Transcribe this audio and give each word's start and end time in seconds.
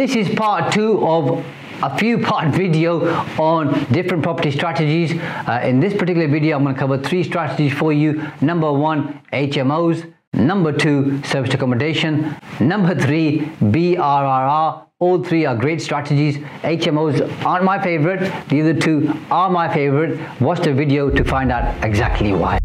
This 0.00 0.16
is 0.16 0.34
part 0.34 0.72
two 0.72 1.06
of 1.06 1.44
a 1.82 1.98
few 1.98 2.16
part 2.20 2.54
video 2.62 3.06
on 3.38 3.84
different 3.92 4.22
property 4.22 4.50
strategies. 4.50 5.12
Uh, 5.12 5.60
in 5.62 5.78
this 5.78 5.92
particular 5.92 6.26
video, 6.26 6.56
I'm 6.56 6.62
going 6.62 6.74
to 6.74 6.80
cover 6.80 6.96
three 6.96 7.22
strategies 7.22 7.74
for 7.74 7.92
you. 7.92 8.26
Number 8.40 8.72
one, 8.72 9.20
HMOs. 9.30 10.10
Number 10.32 10.72
two, 10.72 11.22
service 11.24 11.52
accommodation. 11.52 12.34
Number 12.60 12.94
three, 12.94 13.40
BRRR. 13.60 14.86
All 15.00 15.22
three 15.22 15.44
are 15.44 15.54
great 15.54 15.82
strategies. 15.82 16.38
HMOs 16.62 17.44
aren't 17.44 17.64
my 17.66 17.78
favorite. 17.78 18.20
The 18.48 18.62
other 18.62 18.80
two 18.80 19.14
are 19.30 19.50
my 19.50 19.70
favorite. 19.70 20.18
Watch 20.40 20.60
the 20.60 20.72
video 20.72 21.10
to 21.10 21.22
find 21.24 21.52
out 21.52 21.84
exactly 21.84 22.32
why. 22.32 22.58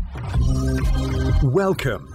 Welcome 1.43 2.14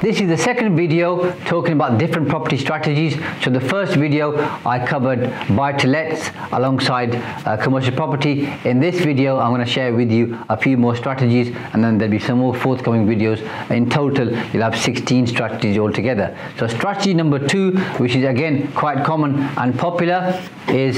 This 0.00 0.18
is 0.18 0.28
the 0.28 0.38
second 0.38 0.76
video 0.76 1.30
talking 1.44 1.74
about 1.74 1.98
different 1.98 2.26
property 2.26 2.56
strategies. 2.56 3.18
So 3.42 3.50
the 3.50 3.60
first 3.60 3.96
video 3.96 4.34
I 4.64 4.78
covered 4.82 5.30
buy 5.54 5.72
to 5.72 5.88
lets 5.88 6.30
alongside 6.52 7.16
uh, 7.44 7.58
commercial 7.58 7.94
property. 7.94 8.50
In 8.64 8.80
this 8.80 8.98
video 8.98 9.38
I'm 9.38 9.50
going 9.50 9.62
to 9.62 9.70
share 9.70 9.94
with 9.94 10.10
you 10.10 10.38
a 10.48 10.56
few 10.56 10.78
more 10.78 10.96
strategies 10.96 11.54
and 11.74 11.84
then 11.84 11.98
there'll 11.98 12.10
be 12.10 12.18
some 12.18 12.38
more 12.38 12.54
forthcoming 12.54 13.06
videos. 13.06 13.40
In 13.70 13.90
total 13.90 14.30
you'll 14.54 14.62
have 14.62 14.74
16 14.74 15.26
strategies 15.26 15.76
altogether. 15.76 16.34
So 16.58 16.66
strategy 16.66 17.12
number 17.12 17.38
two 17.46 17.72
which 17.98 18.16
is 18.16 18.24
again 18.24 18.72
quite 18.72 19.04
common 19.04 19.38
and 19.58 19.78
popular 19.78 20.42
is 20.68 20.96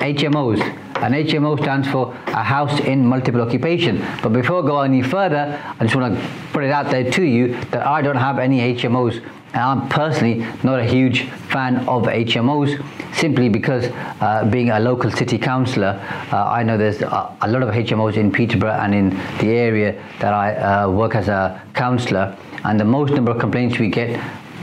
HMOs. 0.00 0.87
An 1.02 1.12
HMO 1.12 1.60
stands 1.62 1.88
for 1.88 2.12
a 2.26 2.42
house 2.42 2.80
in 2.80 3.06
multiple 3.06 3.40
occupation. 3.40 4.04
But 4.22 4.30
before 4.32 4.64
I 4.64 4.66
go 4.66 4.80
any 4.80 5.02
further, 5.02 5.58
I 5.78 5.84
just 5.84 5.94
want 5.94 6.16
to 6.18 6.28
put 6.52 6.64
it 6.64 6.70
out 6.70 6.90
there 6.90 7.08
to 7.10 7.22
you 7.22 7.54
that 7.70 7.86
I 7.86 8.02
don't 8.02 8.16
have 8.16 8.38
any 8.38 8.74
HMOs. 8.74 9.22
And 9.52 9.62
I'm 9.62 9.88
personally 9.88 10.46
not 10.62 10.80
a 10.80 10.84
huge 10.84 11.22
fan 11.52 11.76
of 11.88 12.02
HMOs 12.04 12.84
simply 13.14 13.48
because 13.48 13.84
uh, 14.20 14.44
being 14.50 14.70
a 14.70 14.80
local 14.80 15.10
city 15.10 15.38
councillor, 15.38 16.00
uh, 16.32 16.44
I 16.50 16.62
know 16.62 16.76
there's 16.76 17.00
a, 17.00 17.36
a, 17.40 17.48
lot 17.48 17.62
of 17.62 17.70
HMOs 17.70 18.16
in 18.16 18.30
Peterborough 18.30 18.72
and 18.72 18.94
in 18.94 19.10
the 19.38 19.48
area 19.48 20.02
that 20.20 20.34
I 20.34 20.54
uh, 20.56 20.90
work 20.90 21.14
as 21.14 21.28
a 21.28 21.62
councillor. 21.74 22.36
And 22.64 22.78
the 22.78 22.84
most 22.84 23.12
number 23.12 23.30
of 23.30 23.38
complaints 23.38 23.78
we 23.78 23.88
get 23.88 24.20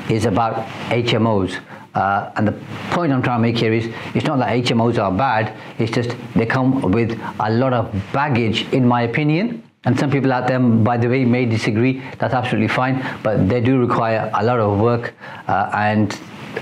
is 0.10 0.26
about 0.26 0.68
HMOs. 0.90 1.60
Uh, 1.96 2.30
and 2.36 2.48
the 2.48 2.52
point 2.92 3.12
I'm 3.14 3.24
trying 3.24 3.40
to 3.40 3.42
make 3.42 3.58
here 3.58 3.74
is 3.74 3.88
it's 4.14 4.26
not 4.26 4.38
that 4.40 4.50
HMOs 4.50 5.00
are 5.00 5.12
bad, 5.12 5.58
it's 5.80 5.92
just 5.92 6.16
they 6.36 6.46
come 6.46 6.92
with 6.92 7.20
a 7.40 7.50
lot 7.50 7.74
of 7.74 7.94
baggage, 8.12 8.72
in 8.74 8.86
my 8.86 9.04
opinion. 9.04 9.64
And 9.86 9.98
some 9.98 10.10
people 10.10 10.34
out 10.34 10.48
there, 10.48 10.60
by 10.60 10.98
the 10.98 11.08
way, 11.08 11.26
may 11.26 11.46
disagree. 11.46 12.02
That's 12.18 12.34
absolutely 12.34 12.70
fine, 12.70 13.06
but 13.24 13.48
they 13.48 13.62
do 13.62 13.80
require 13.80 14.32
a 14.34 14.44
lot 14.44 14.60
of 14.60 14.80
work 14.80 15.14
uh, 15.48 15.70
and 15.74 16.18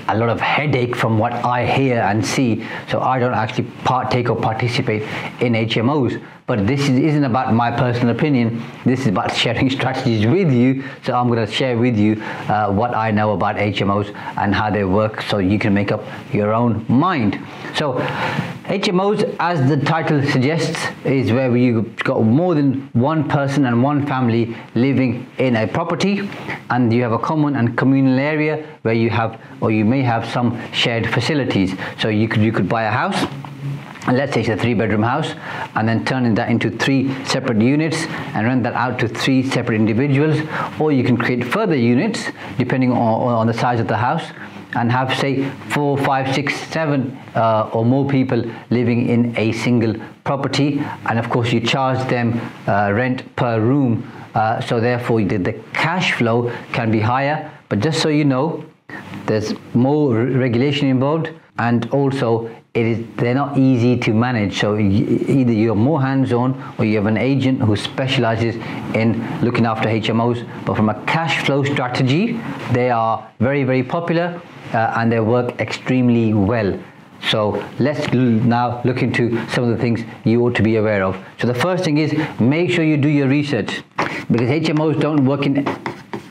a 0.09 0.17
lot 0.17 0.29
of 0.29 0.41
headache 0.41 0.95
from 0.95 1.17
what 1.17 1.31
I 1.33 1.65
hear 1.65 2.01
and 2.01 2.25
see. 2.25 2.65
So 2.89 2.99
I 2.99 3.19
don't 3.19 3.33
actually 3.33 3.65
partake 3.85 4.29
or 4.29 4.35
participate 4.35 5.03
in 5.39 5.53
HMOs. 5.53 6.21
But 6.45 6.67
this 6.67 6.89
is, 6.89 7.15
not 7.15 7.29
about 7.29 7.53
my 7.53 7.71
personal 7.71 8.13
opinion. 8.13 8.61
This 8.85 9.01
is 9.01 9.07
about 9.07 9.33
sharing 9.43 9.69
strategies 9.69 10.25
with 10.25 10.51
you. 10.51 10.83
So 11.03 11.13
I'm 11.13 11.27
going 11.27 11.45
to 11.45 11.51
share 11.51 11.77
with 11.77 11.97
you 11.97 12.21
uh, 12.49 12.71
what 12.71 12.93
I 12.93 13.11
know 13.11 13.31
about 13.31 13.55
HMOs 13.55 14.13
and 14.37 14.53
how 14.53 14.69
they 14.69 14.83
work 14.83 15.21
so 15.21 15.37
you 15.37 15.57
can 15.57 15.73
make 15.73 15.91
up 15.91 16.03
your 16.33 16.53
own 16.53 16.85
mind. 16.89 17.39
So 17.75 17.93
HMOs, 18.65 19.35
as 19.39 19.69
the 19.69 19.77
title 19.85 20.21
suggests, 20.23 20.87
is 21.05 21.31
where 21.31 21.55
you've 21.55 21.95
got 21.97 22.23
more 22.23 22.55
than 22.55 22.89
one 22.93 23.29
person 23.29 23.65
and 23.65 23.81
one 23.81 24.05
family 24.05 24.55
living 24.75 25.27
in 25.37 25.55
a 25.55 25.67
property 25.67 26.29
and 26.69 26.91
you 26.91 27.03
have 27.03 27.13
a 27.13 27.19
common 27.19 27.55
and 27.55 27.77
communal 27.77 28.19
area 28.19 28.65
where 28.81 28.93
you 28.93 29.09
have 29.09 29.39
or 29.61 29.71
you 29.71 29.85
may 29.85 30.01
have 30.01 30.27
some 30.29 30.59
shared 30.73 31.07
facilities. 31.09 31.73
So 31.99 32.09
you 32.09 32.27
could 32.27 32.41
you 32.41 32.51
could 32.51 32.67
buy 32.67 32.83
a 32.83 32.91
house 32.91 33.27
let's 34.07 34.33
say 34.33 34.41
it's 34.41 34.49
a 34.49 34.57
three 34.57 34.73
bedroom 34.73 35.03
house 35.03 35.33
and 35.75 35.87
then 35.87 36.03
turning 36.05 36.35
that 36.35 36.49
into 36.49 36.69
three 36.69 37.13
separate 37.25 37.61
units 37.61 38.05
and 38.35 38.45
rent 38.45 38.63
that 38.63 38.73
out 38.73 38.99
to 38.99 39.07
three 39.07 39.47
separate 39.49 39.75
individuals. 39.75 40.39
Or 40.79 40.91
you 40.91 41.03
can 41.03 41.17
create 41.17 41.45
further 41.45 41.75
units 41.75 42.25
depending 42.57 42.91
on, 42.91 42.97
on 42.97 43.47
the 43.47 43.53
size 43.53 43.79
of 43.79 43.87
the 43.87 43.97
house 43.97 44.23
and 44.75 44.91
have 44.91 45.17
say 45.17 45.49
four 45.69 45.97
five 45.97 46.33
six 46.33 46.55
seven 46.55 47.17
uh, 47.35 47.69
or 47.73 47.85
more 47.85 48.07
people 48.07 48.43
living 48.71 49.07
in 49.07 49.37
a 49.37 49.51
single 49.51 49.95
property. 50.23 50.81
And 51.05 51.19
of 51.19 51.29
course 51.29 51.53
you 51.53 51.61
charge 51.61 51.99
them 52.09 52.39
uh, 52.67 52.91
rent 52.91 53.35
per 53.35 53.59
room. 53.59 54.11
Uh, 54.35 54.59
so 54.61 54.79
therefore 54.79 55.23
the, 55.23 55.37
the 55.37 55.53
cash 55.73 56.13
flow 56.13 56.51
can 56.71 56.91
be 56.91 56.99
higher. 56.99 57.51
But 57.69 57.79
just 57.79 58.01
so 58.01 58.09
you 58.09 58.25
know 58.25 58.65
there's 59.27 59.53
more 59.73 60.13
regulation 60.15 60.87
involved 60.87 61.29
and 61.57 61.89
also 61.91 62.49
they're 62.73 63.35
not 63.35 63.57
easy 63.57 63.95
to 63.97 64.13
manage. 64.13 64.59
So 64.59 64.77
either 64.77 65.53
you're 65.53 65.75
more 65.75 66.01
hands-on 66.01 66.73
or 66.79 66.85
you 66.85 66.95
have 66.97 67.05
an 67.05 67.17
agent 67.17 67.61
who 67.61 67.75
specializes 67.75 68.55
in 68.95 69.41
looking 69.41 69.65
after 69.65 69.87
HMOs 69.87 70.47
but 70.65 70.75
from 70.75 70.89
a 70.89 71.05
cash 71.05 71.45
flow 71.45 71.63
strategy 71.63 72.39
they 72.71 72.89
are 72.89 73.29
very 73.39 73.63
very 73.63 73.83
popular 73.83 74.41
uh, 74.73 74.93
and 74.97 75.11
they 75.11 75.19
work 75.19 75.59
extremely 75.61 76.33
well. 76.33 76.79
So 77.29 77.63
let's 77.79 78.11
now 78.11 78.81
look 78.83 79.01
into 79.01 79.29
some 79.49 79.63
of 79.63 79.69
the 79.69 79.77
things 79.77 80.01
you 80.25 80.41
ought 80.41 80.55
to 80.55 80.63
be 80.63 80.75
aware 80.75 81.03
of. 81.03 81.17
So 81.39 81.47
the 81.47 81.53
first 81.53 81.83
thing 81.85 81.97
is 81.99 82.13
make 82.39 82.71
sure 82.71 82.83
you 82.83 82.97
do 82.97 83.07
your 83.07 83.27
research. 83.27 83.83
Because 84.31 84.49
HMOs 84.49 84.99
don't 84.99 85.25
work 85.25 85.45
in 85.45 85.65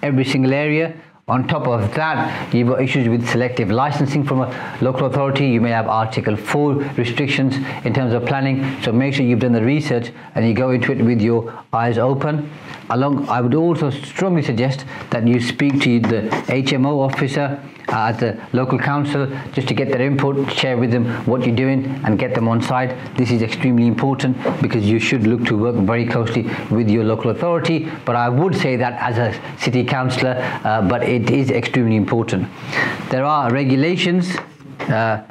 every 0.02 0.24
single 0.24 0.52
area 0.52 0.94
on 1.28 1.46
top 1.46 1.68
of 1.68 1.94
that, 1.94 2.52
you've 2.52 2.66
got 2.66 2.82
issues 2.82 3.08
with 3.08 3.28
selective 3.28 3.70
licensing 3.70 4.24
from 4.24 4.40
a 4.40 4.78
local 4.80 5.06
authority. 5.06 5.46
You 5.46 5.60
may 5.60 5.70
have 5.70 5.86
Article 5.86 6.36
4 6.36 6.74
restrictions 6.96 7.54
in 7.84 7.94
terms 7.94 8.12
of 8.12 8.26
planning. 8.26 8.82
So 8.82 8.90
make 8.90 9.14
sure 9.14 9.24
you've 9.24 9.38
done 9.38 9.52
the 9.52 9.62
research 9.62 10.10
and 10.34 10.44
you 10.44 10.52
go 10.52 10.70
into 10.70 10.90
it 10.90 11.00
with 11.00 11.20
your 11.20 11.54
eyes 11.72 11.96
open. 11.96 12.50
Along, 12.90 13.28
I 13.28 13.40
would 13.40 13.54
also 13.54 13.90
strongly 13.90 14.42
suggest 14.42 14.84
that 15.10 15.24
you 15.24 15.40
speak 15.40 15.80
to 15.82 16.00
the 16.00 16.28
HMO 16.48 17.08
officer 17.08 17.62
at 17.88 18.18
the 18.18 18.40
local 18.52 18.78
council 18.78 19.26
just 19.52 19.68
to 19.68 19.74
get 19.74 19.88
their 19.88 20.02
input, 20.02 20.50
share 20.52 20.76
with 20.76 20.90
them 20.90 21.06
what 21.26 21.44
you're 21.46 21.56
doing 21.56 21.84
and 22.04 22.18
get 22.18 22.34
them 22.34 22.48
on 22.48 22.62
side. 22.62 22.96
This 23.16 23.30
is 23.30 23.42
extremely 23.42 23.86
important 23.86 24.36
because 24.62 24.88
you 24.88 24.98
should 24.98 25.26
look 25.26 25.44
to 25.46 25.56
work 25.56 25.76
very 25.76 26.06
closely 26.06 26.48
with 26.70 26.88
your 26.88 27.04
local 27.04 27.30
authority. 27.30 27.88
But 28.04 28.16
I 28.16 28.28
would 28.28 28.56
say 28.56 28.76
that 28.76 28.94
as 29.00 29.18
a 29.18 29.58
city 29.58 29.84
councillor, 29.84 30.36
uh, 30.64 30.82
but 30.88 31.02
it 31.02 31.30
is 31.30 31.50
extremely 31.50 31.96
important. 31.96 32.48
There 33.10 33.24
are 33.24 33.50
regulations 33.50 34.36
uh, 34.88 35.22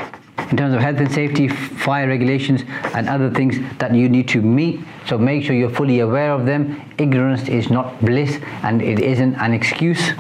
in 0.50 0.58
terms 0.58 0.74
of 0.74 0.82
health 0.82 0.98
and 0.98 1.12
safety, 1.12 1.48
fire 1.48 2.08
regulations, 2.08 2.64
and 2.94 3.08
other 3.08 3.30
things 3.30 3.56
that 3.78 3.96
you 3.96 4.10
need 4.10 4.28
to 4.30 4.42
meet. 4.42 4.82
So 5.08 5.18
make 5.18 5.44
sure 5.44 5.56
you're 5.56 5.70
fully 5.70 6.00
aware 6.00 6.32
of 6.32 6.46
them. 6.46 6.82
Ignorance 6.98 7.48
is 7.48 7.70
not 7.70 8.00
bliss 8.02 8.40
and 8.64 8.82
it 8.82 9.00
isn't 9.00 9.36
an 9.36 9.54
excuse. 9.54 10.12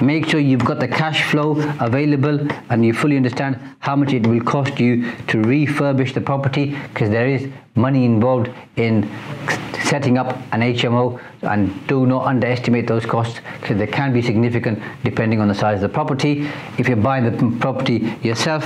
Make 0.00 0.28
sure 0.28 0.38
you've 0.38 0.64
got 0.64 0.78
the 0.78 0.86
cash 0.86 1.24
flow 1.24 1.56
available 1.80 2.46
and 2.70 2.84
you 2.84 2.92
fully 2.92 3.16
understand 3.16 3.58
how 3.80 3.96
much 3.96 4.12
it 4.12 4.26
will 4.26 4.40
cost 4.40 4.78
you 4.78 5.10
to 5.26 5.38
refurbish 5.38 6.14
the 6.14 6.20
property 6.20 6.76
because 6.92 7.10
there 7.10 7.26
is 7.26 7.50
money 7.74 8.04
involved 8.04 8.50
in 8.76 9.10
setting 9.84 10.16
up 10.16 10.36
an 10.52 10.60
HMO 10.60 11.20
and 11.42 11.86
do 11.88 12.06
not 12.06 12.26
underestimate 12.26 12.86
those 12.86 13.06
costs 13.06 13.40
because 13.60 13.78
they 13.78 13.86
can 13.86 14.12
be 14.12 14.22
significant 14.22 14.80
depending 15.02 15.40
on 15.40 15.48
the 15.48 15.54
size 15.54 15.76
of 15.76 15.80
the 15.82 15.88
property. 15.88 16.48
If 16.78 16.86
you're 16.86 16.96
buying 16.96 17.24
the 17.24 17.56
property 17.58 18.14
yourself, 18.22 18.64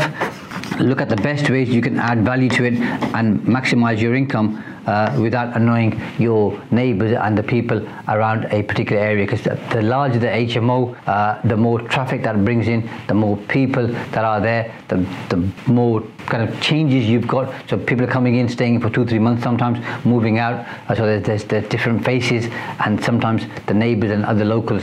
look 0.80 1.00
at 1.00 1.08
the 1.08 1.16
best 1.16 1.48
ways 1.48 1.68
you 1.70 1.80
can 1.80 1.98
add 1.98 2.24
value 2.24 2.50
to 2.50 2.64
it 2.64 2.74
and 3.14 3.40
maximize 3.40 4.00
your 4.00 4.14
income 4.14 4.62
uh, 4.86 5.16
without 5.20 5.56
annoying 5.56 6.00
your 6.18 6.60
neighbours 6.70 7.12
and 7.12 7.36
the 7.36 7.42
people 7.42 7.86
around 8.08 8.44
a 8.46 8.62
particular 8.62 9.00
area. 9.00 9.26
Because 9.26 9.42
the, 9.42 9.82
larger 9.82 10.18
the 10.18 10.26
HMO, 10.26 10.96
uh, 11.06 11.40
the 11.46 11.56
more 11.56 11.80
traffic 11.80 12.22
that 12.22 12.44
brings 12.44 12.68
in, 12.68 12.88
the 13.08 13.14
more 13.14 13.36
people 13.48 13.86
that 13.86 14.24
are 14.24 14.40
there, 14.40 14.74
the, 14.88 14.96
the 15.28 15.36
more 15.70 16.02
kind 16.26 16.48
of 16.48 16.60
changes 16.60 17.08
you've 17.08 17.26
got. 17.26 17.52
So 17.68 17.78
people 17.78 18.04
are 18.04 18.10
coming 18.10 18.36
in, 18.36 18.48
staying 18.48 18.80
for 18.80 18.90
two, 18.90 19.04
three 19.04 19.18
months, 19.18 19.42
sometimes 19.42 19.78
moving 20.04 20.38
out. 20.38 20.66
Uh, 20.88 20.94
so 20.94 21.06
there's, 21.06 21.24
there's, 21.24 21.44
there's 21.44 21.68
different 21.68 22.04
faces, 22.04 22.46
and 22.84 23.02
sometimes 23.02 23.44
the 23.66 23.74
neighbours 23.74 24.10
and 24.10 24.24
other 24.24 24.44
locals 24.44 24.82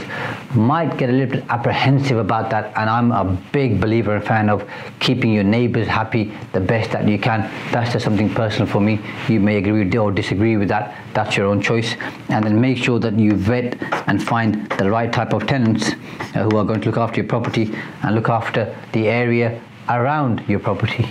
might 0.54 0.96
get 0.96 1.10
a 1.10 1.12
little 1.12 1.36
bit 1.36 1.44
apprehensive 1.48 2.18
about 2.18 2.50
that. 2.50 2.72
And 2.76 2.88
I'm 2.88 3.12
a 3.12 3.24
big 3.52 3.80
believer 3.80 4.16
and 4.16 4.24
fan 4.24 4.48
of 4.48 4.68
keeping 5.00 5.32
your 5.32 5.44
neighbours 5.44 5.86
happy 5.86 6.32
the 6.52 6.60
best 6.60 6.92
that 6.92 7.08
you 7.08 7.18
can. 7.18 7.50
That's 7.72 7.92
just 7.92 8.04
something 8.04 8.32
personal 8.32 8.66
for 8.66 8.80
me. 8.80 9.00
You 9.28 9.40
may 9.40 9.56
agree 9.56 9.89
or 9.96 10.12
disagree 10.12 10.56
with 10.56 10.68
that. 10.68 10.96
That's 11.14 11.36
your 11.36 11.46
own 11.46 11.60
choice. 11.60 11.96
And 12.28 12.44
then 12.44 12.60
make 12.60 12.78
sure 12.78 12.98
that 13.00 13.18
you 13.18 13.32
vet 13.32 13.80
and 14.08 14.22
find 14.22 14.68
the 14.70 14.90
right 14.90 15.12
type 15.12 15.32
of 15.32 15.46
tenants 15.46 15.90
uh, 15.90 16.44
who 16.44 16.56
are 16.56 16.64
going 16.64 16.80
to 16.80 16.86
look 16.86 16.98
after 16.98 17.20
your 17.20 17.28
property 17.28 17.74
and 18.02 18.14
look 18.14 18.28
after 18.28 18.76
the 18.92 19.08
area 19.08 19.60
around 19.88 20.44
your 20.48 20.60
property. 20.60 21.08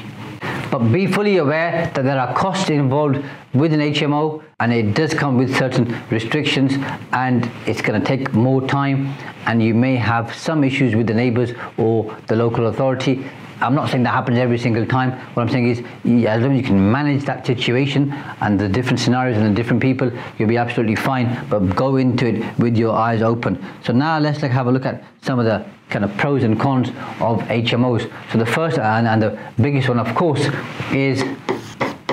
But 0.71 0.91
be 0.91 1.07
fully 1.07 1.37
aware 1.37 1.91
that 1.95 2.03
there 2.03 2.19
are 2.19 2.33
costs 2.35 2.69
involved 2.69 3.23
with 3.53 3.73
an 3.73 3.79
HMO 3.79 4.43
and 4.59 4.71
it 4.71 4.93
does 4.93 5.13
come 5.15 5.35
with 5.37 5.55
certain 5.57 5.99
restrictions 6.11 6.73
and 7.11 7.49
it's 7.65 7.81
going 7.81 7.99
to 7.99 8.05
take 8.05 8.33
more 8.33 8.65
time 8.67 9.07
and 9.47 9.63
you 9.63 9.73
may 9.73 9.95
have 9.95 10.33
some 10.35 10.63
issues 10.63 10.95
with 10.95 11.07
the 11.07 11.13
neighbours 11.13 11.53
or 11.77 12.15
the 12.27 12.35
local 12.35 12.67
authority 12.67 13.25
I'm 13.61 13.75
not 13.75 13.89
saying 13.89 14.03
that 14.03 14.11
happens 14.11 14.37
every 14.37 14.57
single 14.57 14.85
time. 14.85 15.11
What 15.33 15.43
I'm 15.43 15.49
saying 15.49 15.67
is, 15.67 15.79
as 16.25 16.41
long 16.41 16.53
as 16.53 16.57
you 16.57 16.63
can 16.63 16.91
manage 16.91 17.25
that 17.25 17.45
situation 17.45 18.11
and 18.41 18.59
the 18.59 18.69
different 18.69 18.99
scenarios 18.99 19.37
and 19.37 19.45
the 19.45 19.55
different 19.55 19.81
people, 19.81 20.11
you'll 20.37 20.49
be 20.49 20.57
absolutely 20.57 20.95
fine. 20.95 21.45
But 21.49 21.75
go 21.75 21.97
into 21.97 22.27
it 22.27 22.57
with 22.57 22.77
your 22.77 22.95
eyes 22.95 23.21
open. 23.21 23.63
So 23.83 23.93
now 23.93 24.17
let's 24.19 24.41
like 24.41 24.51
have 24.51 24.67
a 24.67 24.71
look 24.71 24.85
at 24.85 25.03
some 25.21 25.39
of 25.39 25.45
the 25.45 25.65
kind 25.89 26.05
of 26.05 26.15
pros 26.17 26.43
and 26.43 26.59
cons 26.59 26.89
of 27.19 27.39
HMOs. 27.49 28.09
So 28.31 28.37
the 28.37 28.45
first 28.45 28.77
and, 28.77 29.07
and 29.07 29.21
the 29.21 29.39
biggest 29.59 29.89
one, 29.89 29.99
of 29.99 30.15
course, 30.15 30.47
is 30.93 31.23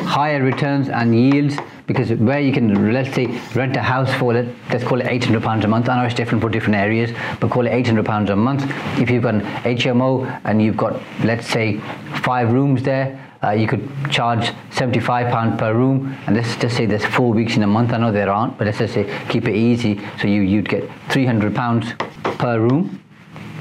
higher 0.06 0.43
returns 0.43 0.88
and 0.88 1.14
yields 1.14 1.56
because 1.87 2.11
where 2.12 2.41
you 2.41 2.53
can 2.53 2.93
let's 2.93 3.14
say 3.14 3.26
rent 3.55 3.76
a 3.76 3.82
house 3.82 4.12
for 4.14 4.32
let's 4.32 4.85
call 4.85 5.00
it 5.00 5.06
800 5.06 5.43
pounds 5.43 5.64
a 5.64 5.69
month. 5.69 5.88
I 5.88 5.97
know 5.97 6.05
it's 6.05 6.14
different 6.14 6.43
for 6.43 6.49
different 6.49 6.76
areas 6.76 7.11
but 7.41 7.50
call 7.50 7.67
it 7.67 7.70
800 7.70 8.05
pounds 8.05 8.31
a 8.31 8.37
month. 8.37 8.64
If 9.00 9.11
you've 9.11 9.23
got 9.23 9.35
an 9.35 9.43
hmo 9.43 10.41
and 10.44 10.62
you've 10.62 10.76
got 10.76 11.00
let's 11.25 11.49
say 11.49 11.79
five 12.23 12.53
rooms 12.53 12.82
there 12.82 13.23
uh, 13.43 13.50
you 13.50 13.67
could 13.67 13.88
charge 14.11 14.53
75 14.70 15.31
pound 15.31 15.58
per 15.58 15.75
room. 15.75 16.17
And 16.26 16.35
let's 16.37 16.56
just 16.56 16.76
say 16.76 16.87
there's 16.87 17.05
four 17.05 17.32
weeks 17.32 17.56
in 17.56 17.62
a 17.62 17.67
month. 17.67 17.93
I 17.93 17.99
know 17.99 18.11
there 18.11 18.31
aren't 18.31 18.56
but 18.59 18.67
let's 18.67 18.79
just 18.79 18.94
say 18.94 19.05
keep 19.29 19.47
it 19.47 19.55
easy. 19.55 20.00
So 20.20 20.29
you 20.29 20.41
you'd 20.43 20.69
get 20.69 20.88
300 21.11 21.55
pounds 21.55 21.93
per 22.38 22.61
room 22.61 23.02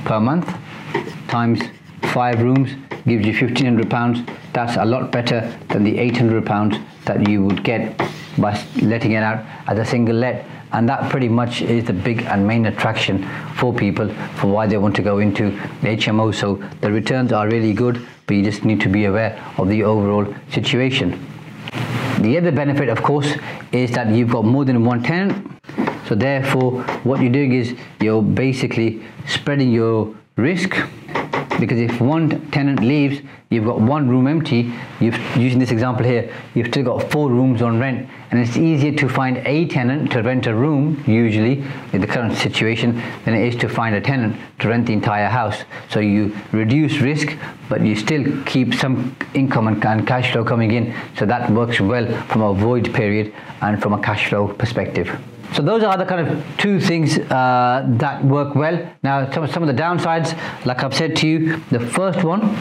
per 0.06 0.20
month 0.20 0.48
times 1.28 1.60
five 2.14 2.42
rooms 2.42 2.70
gives 3.06 3.26
you 3.26 3.34
1500 3.34 3.90
pounds 3.90 4.20
that's 4.56 4.78
a 4.78 4.86
lot 4.86 5.12
better 5.12 5.42
than 5.68 5.84
the 5.84 5.98
800 5.98 6.46
pounds 6.46 6.78
that 7.04 7.28
you 7.28 7.44
would 7.44 7.62
get 7.62 7.98
by 8.38 8.58
letting 8.82 9.12
it 9.12 9.22
out 9.22 9.46
as 9.68 9.78
a 9.78 9.84
single 9.84 10.16
let. 10.16 10.46
And 10.72 10.88
that 10.88 11.10
pretty 11.10 11.28
much 11.28 11.62
is 11.62 11.84
the 11.84 11.94
big 11.94 12.22
and 12.22 12.48
main 12.48 12.66
attraction 12.66 13.28
for 13.56 13.74
people 13.74 14.08
for 14.36 14.48
why 14.48 14.66
they 14.66 14.78
want 14.78 14.96
to 14.96 15.02
go 15.02 15.20
into 15.20 15.52
HMO 15.82 16.34
so 16.34 16.56
the 16.80 16.90
returns 16.90 17.34
are 17.34 17.48
really 17.48 17.74
good 17.74 18.08
but 18.28 18.38
you 18.38 18.44
just 18.44 18.64
need 18.64 18.80
to 18.82 18.90
be 18.90 19.06
aware 19.06 19.44
of 19.58 19.68
the 19.68 19.84
overall 19.84 20.26
situation. 20.50 21.20
The 22.22 22.38
other 22.38 22.52
benefit 22.52 22.88
of 22.88 23.04
course 23.04 23.36
is 23.74 23.92
that 23.92 24.10
you've 24.10 24.32
got 24.32 24.46
more 24.46 24.64
than 24.64 24.86
one 24.86 25.04
tenant. 25.04 25.52
So 26.08 26.16
therefore 26.16 26.82
what 27.04 27.22
you're 27.22 27.32
doing 27.32 27.52
is 27.52 27.76
you're 28.00 28.24
basically 28.24 29.04
spreading 29.28 29.72
your 29.72 30.16
risk 30.38 30.76
because 31.60 31.80
if 31.80 32.02
one 32.02 32.50
tenant 32.52 32.82
leaves 32.82 33.22
you've 33.50 33.66
got 33.66 33.80
one 33.80 34.10
room 34.10 34.28
empty 34.28 34.74
you've 35.00 35.18
using 35.38 35.60
this 35.60 35.72
example 35.72 36.06
here 36.06 36.34
you've 36.54 36.68
still 36.68 36.84
got 36.84 37.12
four 37.12 37.30
rooms 37.30 37.62
on 37.62 37.80
rent. 37.80 38.10
And 38.32 38.40
it's 38.40 38.58
easier 38.58 38.92
to 38.94 39.08
find 39.08 39.38
a 39.46 39.68
tenant 39.68 40.12
to 40.12 40.22
rent 40.22 40.48
a 40.48 40.54
room 40.54 41.04
usually 41.08 41.64
in 41.94 42.02
the 42.02 42.08
current 42.08 42.36
situation 42.36 43.02
than 43.24 43.34
it 43.34 43.48
is 43.48 43.56
to 43.62 43.70
find 43.70 43.96
a 43.96 44.02
tenant 44.02 44.36
to 44.60 44.68
rent 44.68 44.88
the 44.88 44.94
entire 44.94 45.30
house. 45.30 45.64
So 45.90 46.00
you 46.00 46.36
reduce 46.52 47.00
risk 47.00 47.38
but 47.70 47.82
you 47.82 47.96
still 47.96 48.44
keep 48.46 48.74
some 48.74 49.16
income 49.34 49.68
and, 49.68 49.84
and 49.86 50.08
cash 50.08 50.32
flow 50.32 50.44
coming 50.44 50.72
in. 50.72 50.94
So 51.18 51.26
that 51.26 51.50
works 51.52 51.80
well 51.80 52.08
from 52.28 52.42
a 52.42 52.54
void 52.54 52.94
period 52.94 53.34
and 53.62 53.82
from 53.82 53.94
a 53.94 54.02
cash 54.02 54.30
flow 54.30 54.48
perspective 54.48 55.18
so 55.56 55.62
those 55.62 55.84
are 55.84 55.98
the 55.98 56.06
kind 56.06 56.28
of 56.28 56.58
two 56.58 56.82
things 56.82 57.18
uh, 57.18 57.86
that 57.88 58.26
work 58.26 58.56
well. 58.56 58.78
Now, 59.04 59.32
some, 59.32 59.48
some 59.48 59.64
of 59.64 59.68
the 59.74 59.82
downsides, 59.82 60.36
like 60.66 60.84
I've 60.84 60.94
said 60.94 61.16
to 61.18 61.28
you, 61.28 61.62
the 61.72 61.80
first 61.80 62.26
one 62.26 62.58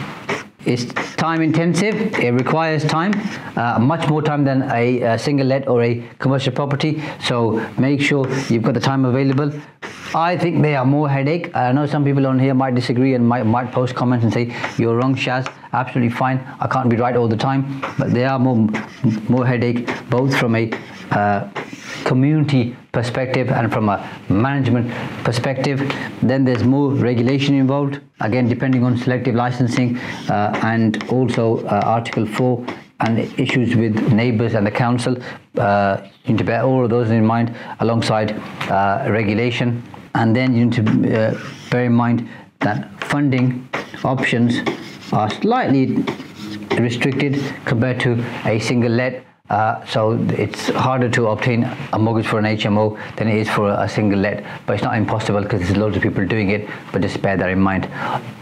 is 0.65 0.85
time 1.17 1.41
intensive. 1.41 1.93
It 2.17 2.31
requires 2.31 2.85
time, 2.85 3.13
uh, 3.57 3.79
much 3.79 4.07
more 4.07 4.21
time 4.21 4.45
than 4.45 4.63
a, 4.71 5.01
a, 5.01 5.19
single 5.19 5.45
let 5.45 5.67
or 5.67 5.83
a 5.83 6.07
commercial 6.19 6.53
property. 6.53 7.03
So 7.21 7.67
make 7.77 7.99
sure 7.99 8.29
you've 8.47 8.63
got 8.63 8.75
the 8.75 8.79
time 8.79 9.03
available. 9.03 9.51
I 10.13 10.37
think 10.37 10.61
they 10.61 10.77
are 10.77 10.85
more 10.85 11.09
headache. 11.09 11.53
I 11.53 11.73
know 11.73 11.85
some 11.87 12.05
people 12.05 12.25
on 12.25 12.39
here 12.39 12.53
might 12.53 12.75
disagree 12.75 13.13
and 13.15 13.27
might, 13.27 13.45
might 13.45 13.73
post 13.73 13.93
comments 13.93 14.23
and 14.23 14.33
say, 14.33 14.55
you're 14.77 14.95
wrong, 14.95 15.15
Shaz. 15.15 15.51
Absolutely 15.73 16.15
fine. 16.15 16.39
I 16.61 16.67
can't 16.67 16.89
be 16.89 16.95
right 16.95 17.17
all 17.17 17.27
the 17.27 17.35
time. 17.35 17.81
But 17.99 18.13
they 18.13 18.23
are 18.23 18.39
more, 18.39 18.69
more 19.27 19.45
headache, 19.45 19.89
both 20.09 20.33
from 20.37 20.55
a 20.55 20.71
uh, 21.11 21.49
community 22.05 22.75
perspective 22.93 23.49
and 23.51 23.73
from 23.73 23.89
a 23.89 23.97
management 24.29 24.89
perspective. 25.25 25.79
Then 26.21 26.45
there's 26.45 26.63
more 26.63 26.91
regulation 26.91 27.55
involved, 27.55 27.99
again, 28.21 28.47
depending 28.47 28.83
on 28.85 28.97
selective 28.97 29.35
licensing 29.35 29.97
uh, 30.29 30.57
and 30.63 31.03
also 31.09 31.65
uh, 31.65 31.81
Article 31.83 32.25
4 32.25 32.65
and 33.01 33.19
issues 33.37 33.75
with 33.75 33.95
neighbours 34.13 34.53
and 34.53 34.65
the 34.65 34.71
council. 34.71 35.17
Uh, 35.57 35.97
you 36.23 36.33
need 36.33 36.37
to 36.37 36.43
bear 36.45 36.63
all 36.63 36.85
of 36.85 36.89
those 36.89 37.09
in 37.11 37.25
mind 37.25 37.53
alongside 37.79 38.31
uh, 38.69 39.05
regulation. 39.09 39.83
And 40.13 40.33
then 40.33 40.55
you 40.55 40.65
need 40.65 40.73
to 40.75 40.83
uh, 40.83 41.39
bear 41.69 41.85
in 41.85 41.93
mind 41.93 42.29
that 42.61 43.03
funding 43.03 43.67
options 44.03 44.59
are 45.11 45.29
slightly 45.29 46.03
restricted 46.79 47.41
compared 47.65 47.99
to 48.01 48.23
a 48.45 48.59
single 48.59 48.91
let 48.91 49.25
uh, 49.49 49.85
so 49.85 50.13
it's 50.29 50.69
harder 50.69 51.09
to 51.09 51.27
obtain 51.27 51.63
a 51.93 51.99
mortgage 51.99 52.25
for 52.25 52.39
an 52.39 52.45
HMO 52.45 52.97
than 53.15 53.27
it 53.27 53.37
is 53.37 53.49
for 53.49 53.69
a 53.69 53.87
single 53.87 54.19
let, 54.19 54.43
but 54.65 54.73
it's 54.73 54.83
not 54.83 54.97
impossible 54.97 55.41
because 55.41 55.61
there's 55.61 55.77
loads 55.77 55.95
of 55.95 56.01
people 56.01 56.25
doing 56.25 56.49
it. 56.49 56.67
But 56.91 57.03
just 57.03 57.21
bear 57.21 57.37
that 57.37 57.49
in 57.49 57.59
mind. 57.59 57.87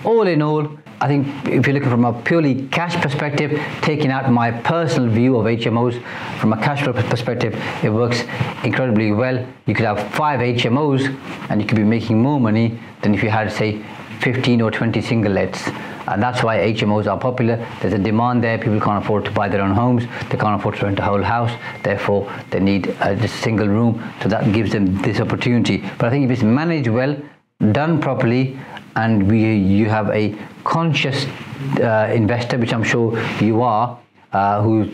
All 0.05 0.25
in 0.27 0.41
all, 0.41 0.69
I 1.01 1.07
think 1.07 1.27
if 1.45 1.67
you're 1.67 1.73
looking 1.73 1.89
from 1.89 2.05
a 2.05 2.13
purely 2.23 2.67
cash 2.69 2.95
perspective, 3.01 3.61
taking 3.81 4.11
out 4.11 4.31
my 4.31 4.51
personal 4.51 5.09
view 5.09 5.35
of 5.35 5.45
HMOs 5.45 6.01
from 6.39 6.53
a 6.53 6.57
cash 6.57 6.83
flow 6.83 6.93
perspective, 6.93 7.53
it 7.83 7.89
works 7.89 8.23
incredibly 8.63 9.11
well. 9.11 9.45
You 9.65 9.75
could 9.75 9.85
have 9.85 9.99
five 10.13 10.39
HMOs 10.39 11.13
and 11.49 11.61
you 11.61 11.67
could 11.67 11.77
be 11.77 11.83
making 11.83 12.21
more 12.21 12.39
money 12.39 12.79
than 13.01 13.13
if 13.13 13.21
you 13.21 13.29
had, 13.29 13.51
say, 13.51 13.83
15 14.21 14.61
or 14.61 14.71
20 14.71 15.01
single 15.01 15.33
lets 15.33 15.69
and 16.07 16.21
that's 16.21 16.43
why 16.43 16.57
HMOs 16.57 17.07
are 17.07 17.19
popular. 17.19 17.55
There's 17.81 17.93
a 17.93 17.97
demand 17.97 18.43
there. 18.43 18.57
People 18.57 18.79
can't 18.79 19.03
afford 19.03 19.25
to 19.25 19.31
buy 19.31 19.47
their 19.49 19.61
own 19.61 19.71
homes. 19.71 20.03
They 20.29 20.37
can't 20.37 20.59
afford 20.59 20.75
to 20.75 20.85
rent 20.85 20.99
a 20.99 21.03
whole 21.03 21.21
house. 21.21 21.51
Therefore, 21.83 22.31
they 22.49 22.59
need 22.59 22.87
a 22.99 23.27
single 23.27 23.67
room. 23.67 24.03
So 24.21 24.29
that 24.29 24.51
gives 24.53 24.71
them 24.71 25.01
this 25.01 25.19
opportunity. 25.19 25.83
But 25.97 26.07
I 26.07 26.09
think 26.09 26.25
if 26.25 26.31
it's 26.31 26.43
managed 26.43 26.87
well, 26.87 27.15
done 27.71 28.01
properly, 28.01 28.59
and 28.95 29.29
we, 29.29 29.55
you 29.55 29.89
have 29.89 30.09
a 30.09 30.35
conscious 30.63 31.25
uh, 31.79 32.11
investor, 32.13 32.57
which 32.57 32.73
I'm 32.73 32.83
sure 32.83 33.17
you 33.41 33.61
are, 33.61 33.99
uh, 34.33 34.61
who's 34.61 34.89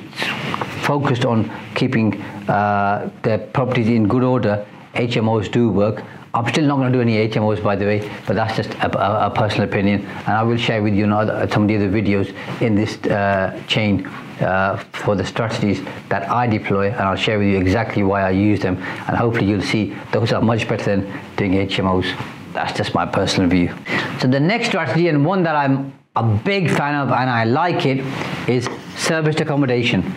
focused 0.83 1.25
on 1.25 1.51
keeping 1.75 2.21
uh, 2.47 3.09
their 3.23 3.39
properties 3.39 3.87
in 3.87 4.07
good 4.07 4.23
order, 4.23 4.65
HMOs 4.93 5.51
do 5.51 5.69
work. 5.69 6.03
I'm 6.33 6.47
still 6.47 6.65
not 6.65 6.77
going 6.77 6.91
to 6.91 6.97
do 6.97 7.01
any 7.01 7.27
HMOs, 7.27 7.63
by 7.63 7.75
the 7.75 7.85
way, 7.85 8.11
but 8.27 8.35
that's 8.35 8.55
just 8.55 8.69
a, 8.69 8.99
a, 8.99 9.27
a 9.27 9.29
personal 9.31 9.67
opinion, 9.67 10.05
and 10.05 10.29
I 10.29 10.43
will 10.43 10.57
share 10.57 10.83
with 10.83 10.93
you 10.93 11.05
some 11.05 11.63
of 11.63 11.67
the 11.67 11.75
other 11.75 11.89
videos 11.89 12.33
in 12.61 12.75
this 12.75 12.97
uh, 13.07 13.59
chain 13.67 14.05
uh, 14.41 14.77
for 14.93 15.15
the 15.15 15.25
strategies 15.25 15.81
that 16.09 16.29
I 16.29 16.45
deploy, 16.45 16.91
and 16.91 17.01
I'll 17.01 17.15
share 17.15 17.39
with 17.39 17.47
you 17.47 17.57
exactly 17.57 18.03
why 18.03 18.21
I 18.21 18.29
use 18.29 18.59
them, 18.59 18.77
and 18.77 19.17
hopefully 19.17 19.47
you'll 19.47 19.61
see 19.61 19.95
those 20.11 20.31
are 20.31 20.41
much 20.41 20.67
better 20.67 20.97
than 20.97 21.19
doing 21.35 21.53
HMOs. 21.53 22.15
That's 22.53 22.77
just 22.77 22.93
my 22.93 23.05
personal 23.05 23.49
view. 23.49 23.75
So 24.19 24.27
the 24.27 24.39
next 24.39 24.67
strategy, 24.67 25.07
and 25.07 25.25
one 25.25 25.43
that 25.43 25.55
I'm 25.55 25.93
a 26.15 26.23
big 26.23 26.69
fan 26.69 26.95
of, 26.95 27.09
and 27.09 27.29
I 27.29 27.43
like 27.43 27.85
it, 27.85 28.05
is 28.47 28.69
serviced 28.97 29.39
accommodation. 29.41 30.13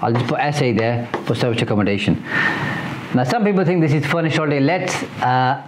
I'll 0.00 0.12
just 0.12 0.26
put 0.26 0.40
SA 0.54 0.72
there 0.72 1.08
for 1.24 1.34
serviced 1.34 1.62
accommodation. 1.62 2.22
Now, 3.14 3.24
some 3.24 3.44
people 3.44 3.64
think 3.64 3.80
this 3.80 3.92
is 3.92 4.06
furnished 4.06 4.36
holiday 4.36 4.60
let. 4.60 4.90
Uh, 5.22 5.62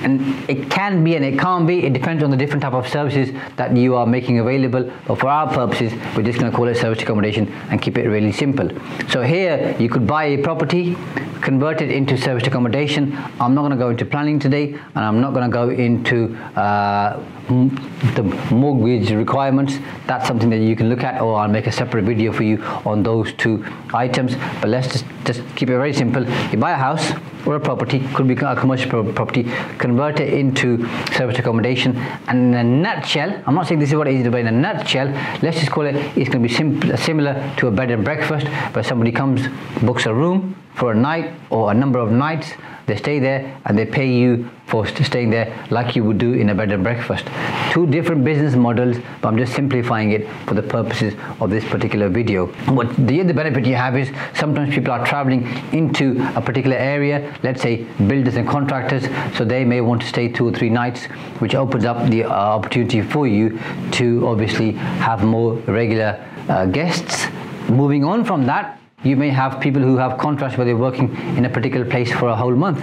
and 0.00 0.20
it 0.48 0.70
can 0.70 1.02
be 1.02 1.16
and 1.16 1.24
it 1.24 1.38
can't 1.38 1.66
be. 1.66 1.84
It 1.84 1.92
depends 1.92 2.22
on 2.22 2.30
the 2.30 2.36
different 2.36 2.62
type 2.62 2.72
of 2.72 2.88
services 2.88 3.34
that 3.56 3.76
you 3.76 3.96
are 3.96 4.06
making 4.06 4.38
available. 4.38 4.90
But 5.06 5.16
for 5.16 5.26
our 5.26 5.52
purposes 5.52 5.92
we're 6.16 6.22
just 6.22 6.38
going 6.38 6.50
to 6.50 6.56
call 6.56 6.68
it 6.68 6.76
service 6.76 7.02
accommodation 7.02 7.48
and 7.70 7.82
keep 7.82 7.98
it 7.98 8.08
really 8.08 8.30
simple. 8.30 8.68
So 9.08 9.22
here 9.22 9.74
you 9.78 9.88
could 9.88 10.06
buy 10.06 10.24
a 10.26 10.42
property 10.42 10.96
convert 11.40 11.80
it 11.80 11.90
into 11.90 12.16
service 12.16 12.46
accommodation. 12.46 13.16
I'm 13.40 13.54
not 13.54 13.62
going 13.62 13.70
to 13.70 13.76
go 13.76 13.90
into 13.90 14.04
planning 14.04 14.38
today 14.38 14.74
and 14.74 15.04
i'm 15.04 15.20
not 15.20 15.32
going 15.34 15.48
to 15.48 15.52
go 15.52 15.70
into 15.70 16.36
uh, 16.56 17.22
the 17.48 18.22
mortgage 18.50 19.10
requirements 19.10 19.78
that's 20.06 20.26
something 20.26 20.50
that 20.50 20.58
you 20.58 20.76
can 20.76 20.88
look 20.88 21.02
at 21.02 21.20
or 21.20 21.36
I'll 21.36 21.48
make 21.48 21.66
a 21.66 21.72
separate 21.72 22.04
video 22.04 22.32
for 22.32 22.42
you 22.42 22.62
on 22.84 23.02
those 23.02 23.32
two 23.34 23.64
items. 23.92 24.34
But 24.60 24.68
let's 24.68 24.92
just, 24.92 25.04
just 25.24 25.40
keep 25.56 25.68
it 25.68 25.76
very 25.76 25.92
simple. 25.92 26.28
You 26.50 26.58
buy 26.58 26.72
a 26.72 26.76
house 26.76 27.12
or 27.46 27.56
a 27.56 27.60
property 27.60 28.00
could 28.14 28.26
be 28.26 28.34
a 28.34 28.56
commercial 28.56 28.90
property 29.12 29.44
convert 29.78 30.20
it 30.20 30.32
into 30.32 30.86
service 31.12 31.38
accommodation. 31.38 31.96
And 32.28 32.54
in 32.54 32.54
a 32.54 32.64
nutshell 32.64 33.42
I'm 33.46 33.54
not 33.54 33.66
saying 33.66 33.80
this 33.80 33.90
is 33.90 33.96
what 33.96 34.08
it 34.08 34.14
is 34.14 34.28
but 34.28 34.40
in 34.40 34.46
a 34.46 34.52
nutshell 34.52 35.08
let's 35.42 35.58
just 35.58 35.70
call 35.70 35.86
it 35.86 35.96
it's 36.16 36.28
going 36.28 36.42
to 36.42 36.48
be 36.48 36.54
simple, 36.54 36.96
similar 36.96 37.54
to 37.58 37.68
a 37.68 37.70
bed 37.70 37.90
and 37.90 38.04
breakfast 38.04 38.46
where 38.74 38.84
somebody 38.84 39.12
comes 39.12 39.46
books 39.82 40.06
a 40.06 40.14
room 40.14 40.56
for 40.74 40.92
a 40.92 40.94
night 40.94 41.32
or 41.50 41.70
a 41.70 41.74
number 41.74 41.98
of 41.98 42.10
nights 42.10 42.52
they 42.86 42.96
stay 42.96 43.18
there 43.18 43.60
and 43.66 43.76
they 43.78 43.84
pay 43.84 44.10
you 44.10 44.50
for 44.68 44.86
staying 44.86 45.30
there 45.30 45.66
like 45.70 45.96
you 45.96 46.04
would 46.04 46.18
do 46.18 46.34
in 46.34 46.50
a 46.50 46.54
bed 46.54 46.70
and 46.72 46.82
breakfast. 46.82 47.26
Two 47.72 47.86
different 47.86 48.24
business 48.24 48.54
models, 48.54 48.98
but 49.20 49.28
I'm 49.28 49.38
just 49.38 49.54
simplifying 49.54 50.12
it 50.12 50.28
for 50.46 50.54
the 50.54 50.62
purposes 50.62 51.14
of 51.40 51.50
this 51.50 51.64
particular 51.64 52.08
video. 52.08 52.46
What 52.78 52.94
the 53.06 53.20
other 53.20 53.32
benefit 53.32 53.64
you 53.64 53.76
have 53.76 53.96
is 53.96 54.10
sometimes 54.34 54.74
people 54.74 54.92
are 54.92 55.04
traveling 55.06 55.46
into 55.72 56.22
a 56.36 56.40
particular 56.40 56.76
area, 56.76 57.34
let's 57.42 57.62
say 57.62 57.84
builders 58.06 58.36
and 58.36 58.46
contractors, 58.46 59.04
so 59.36 59.44
they 59.44 59.64
may 59.64 59.80
want 59.80 60.02
to 60.02 60.06
stay 60.06 60.28
two 60.28 60.48
or 60.48 60.52
three 60.52 60.70
nights, 60.70 61.06
which 61.40 61.54
opens 61.54 61.84
up 61.84 62.08
the 62.10 62.24
uh, 62.24 62.28
opportunity 62.30 63.00
for 63.00 63.26
you 63.26 63.58
to 63.92 64.26
obviously 64.26 64.72
have 64.72 65.24
more 65.24 65.54
regular 65.66 66.22
uh, 66.48 66.66
guests. 66.66 67.26
Moving 67.70 68.04
on 68.04 68.24
from 68.24 68.46
that, 68.46 68.78
you 69.04 69.14
may 69.14 69.28
have 69.30 69.60
people 69.60 69.80
who 69.80 69.96
have 69.96 70.18
contracts 70.18 70.58
where 70.58 70.64
they're 70.64 70.76
working 70.76 71.16
in 71.36 71.44
a 71.44 71.48
particular 71.48 71.86
place 71.86 72.10
for 72.10 72.28
a 72.28 72.34
whole 72.34 72.54
month. 72.54 72.80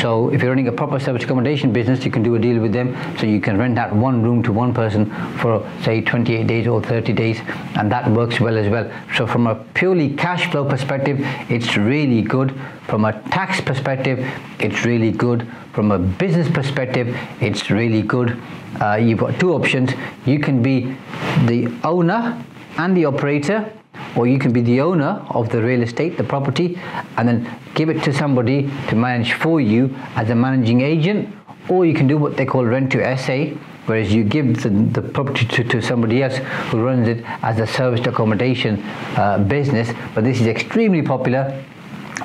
So 0.00 0.30
if 0.30 0.40
you're 0.40 0.50
running 0.50 0.68
a 0.68 0.72
proper 0.72 0.98
service 0.98 1.24
accommodation 1.24 1.74
business, 1.74 2.06
you 2.06 2.10
can 2.10 2.22
do 2.22 2.34
a 2.36 2.38
deal 2.38 2.58
with 2.58 2.72
them. 2.72 2.96
So 3.18 3.26
you 3.26 3.38
can 3.38 3.58
rent 3.58 3.78
out 3.78 3.94
one 3.94 4.22
room 4.22 4.42
to 4.44 4.52
one 4.52 4.72
person 4.72 5.10
for 5.36 5.68
say 5.82 6.00
28 6.00 6.46
days 6.46 6.66
or 6.66 6.82
30 6.82 7.12
days, 7.12 7.40
and 7.76 7.92
that 7.92 8.10
works 8.10 8.40
well 8.40 8.56
as 8.56 8.70
well. 8.70 8.90
So 9.14 9.26
from 9.26 9.46
a 9.46 9.56
purely 9.74 10.14
cash 10.14 10.50
flow 10.50 10.64
perspective, 10.64 11.18
it's 11.50 11.76
really 11.76 12.22
good. 12.22 12.58
From 12.86 13.04
a 13.04 13.12
tax 13.28 13.60
perspective, 13.60 14.26
it's 14.58 14.86
really 14.86 15.10
good. 15.10 15.46
From 15.74 15.92
a 15.92 15.98
business 15.98 16.50
perspective, 16.50 17.14
it's 17.42 17.70
really 17.70 18.00
good. 18.00 18.40
Uh, 18.80 18.94
you've 18.94 19.18
got 19.18 19.38
two 19.38 19.52
options. 19.52 19.90
You 20.24 20.38
can 20.38 20.62
be 20.62 20.96
the 21.44 21.70
owner 21.84 22.42
and 22.78 22.96
the 22.96 23.04
operator 23.04 23.70
or 24.16 24.26
you 24.26 24.38
can 24.38 24.52
be 24.52 24.60
the 24.60 24.80
owner 24.80 25.24
of 25.30 25.50
the 25.50 25.62
real 25.62 25.82
estate, 25.82 26.16
the 26.16 26.24
property, 26.24 26.78
and 27.16 27.28
then 27.28 27.58
give 27.74 27.88
it 27.88 28.02
to 28.02 28.12
somebody 28.12 28.70
to 28.88 28.96
manage 28.96 29.32
for 29.34 29.60
you 29.60 29.94
as 30.16 30.30
a 30.30 30.34
managing 30.34 30.80
agent, 30.80 31.34
or 31.68 31.84
you 31.84 31.94
can 31.94 32.06
do 32.06 32.16
what 32.16 32.36
they 32.36 32.46
call 32.46 32.64
rent 32.64 32.90
to 32.92 33.18
SA, 33.18 33.54
whereas 33.86 34.12
you 34.12 34.24
give 34.24 34.62
the, 34.62 34.68
the 34.68 35.02
property 35.02 35.46
to, 35.46 35.64
to, 35.64 35.80
somebody 35.80 36.22
else 36.22 36.36
who 36.70 36.82
runs 36.82 37.08
it 37.08 37.24
as 37.42 37.58
a 37.58 37.66
service 37.66 38.06
accommodation 38.06 38.82
uh, 39.16 39.38
business. 39.38 39.90
But 40.14 40.24
this 40.24 40.40
is 40.40 40.46
extremely 40.46 41.02
popular, 41.02 41.64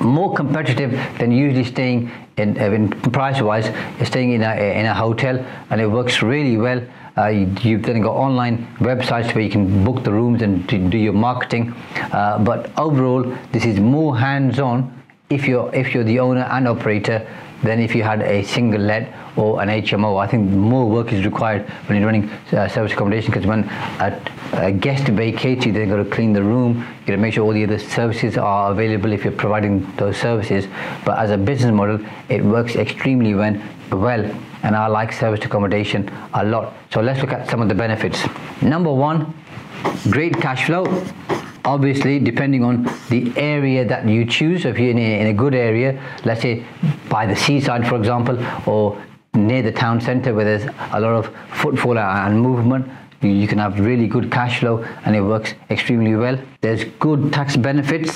more 0.00 0.34
competitive 0.34 0.92
than 1.18 1.32
usually 1.32 1.64
staying 1.64 2.10
in, 2.36 2.56
in 2.56 2.88
price-wise, 2.88 3.70
staying 4.06 4.32
in 4.32 4.42
a, 4.42 4.78
in 4.78 4.86
a 4.86 4.94
hotel, 4.94 5.44
and 5.70 5.80
it 5.80 5.86
works 5.86 6.22
really 6.22 6.56
well. 6.56 6.82
Uh, 7.16 7.28
you've 7.28 7.82
then 7.82 8.00
got 8.00 8.14
online 8.14 8.66
websites 8.78 9.34
where 9.34 9.44
you 9.44 9.50
can 9.50 9.84
book 9.84 10.02
the 10.02 10.10
rooms 10.10 10.42
and 10.42 10.66
do 10.68 10.98
your 10.98 11.12
marketing. 11.12 11.72
Uh, 12.12 12.38
but 12.38 12.76
overall, 12.76 13.22
this 13.52 13.64
is 13.64 13.78
more 13.78 14.18
hands-on 14.18 14.90
if 15.30 15.46
you're 15.46 15.74
if 15.74 15.94
you're 15.94 16.04
the 16.04 16.18
owner 16.18 16.42
and 16.50 16.68
operator 16.68 17.26
than 17.64 17.80
if 17.80 17.94
you 17.94 18.02
had 18.02 18.20
a 18.22 18.44
single 18.44 18.80
let 18.80 19.12
or 19.36 19.60
an 19.60 19.68
HMO. 19.68 20.22
I 20.22 20.26
think 20.26 20.50
more 20.50 20.88
work 20.88 21.12
is 21.12 21.24
required 21.24 21.68
when 21.86 21.98
you're 21.98 22.06
running 22.06 22.28
uh, 22.52 22.68
service 22.68 22.92
accommodation 22.92 23.32
because 23.32 23.46
when 23.46 23.64
a, 23.64 24.20
a, 24.52 24.70
guest 24.70 25.08
vacates 25.08 25.66
you, 25.66 25.72
they've 25.72 25.88
got 25.88 25.96
to 25.96 26.04
clean 26.04 26.32
the 26.32 26.42
room, 26.42 26.78
you 27.00 27.06
got 27.06 27.12
to 27.12 27.16
make 27.16 27.34
sure 27.34 27.44
all 27.44 27.52
the 27.52 27.64
other 27.64 27.78
services 27.78 28.36
are 28.36 28.70
available 28.70 29.12
if 29.12 29.24
you're 29.24 29.32
providing 29.32 29.90
those 29.96 30.16
services. 30.16 30.66
But 31.04 31.18
as 31.18 31.30
a 31.30 31.38
business 31.38 31.72
model, 31.72 31.98
it 32.28 32.44
works 32.44 32.76
extremely 32.76 33.34
well 33.34 34.40
and 34.62 34.74
I 34.74 34.86
like 34.86 35.12
service 35.12 35.44
accommodation 35.44 36.10
a 36.32 36.44
lot. 36.44 36.74
So 36.92 37.00
let's 37.00 37.20
look 37.20 37.32
at 37.32 37.50
some 37.50 37.60
of 37.60 37.68
the 37.68 37.74
benefits. 37.74 38.24
Number 38.62 38.92
one, 38.92 39.34
great 40.10 40.34
cash 40.40 40.66
flow. 40.66 40.84
Obviously, 41.64 42.18
depending 42.18 42.62
on 42.62 42.84
the 43.08 43.32
area 43.36 43.86
that 43.86 44.06
you 44.06 44.26
choose, 44.26 44.66
if 44.66 44.78
you're 44.78 44.90
in 44.90 44.98
a, 44.98 45.20
in 45.20 45.26
a 45.28 45.32
good 45.32 45.54
area, 45.54 45.98
let's 46.24 46.42
say 46.42 46.64
by 47.08 47.24
the 47.26 47.34
seaside, 47.34 47.88
for 47.88 47.96
example, 47.96 48.38
or 48.66 49.02
near 49.32 49.62
the 49.62 49.72
town 49.72 50.00
center 50.00 50.34
where 50.34 50.44
there's 50.44 50.64
a 50.92 51.00
lot 51.00 51.14
of 51.14 51.34
footfall 51.52 51.98
and 51.98 52.38
movement, 52.38 52.86
you 53.22 53.48
can 53.48 53.58
have 53.58 53.80
really 53.80 54.06
good 54.06 54.30
cash 54.30 54.60
flow 54.60 54.84
and 55.04 55.16
it 55.16 55.22
works 55.22 55.54
extremely 55.70 56.14
well. 56.14 56.38
There's 56.60 56.84
good 57.00 57.32
tax 57.32 57.56
benefits 57.56 58.14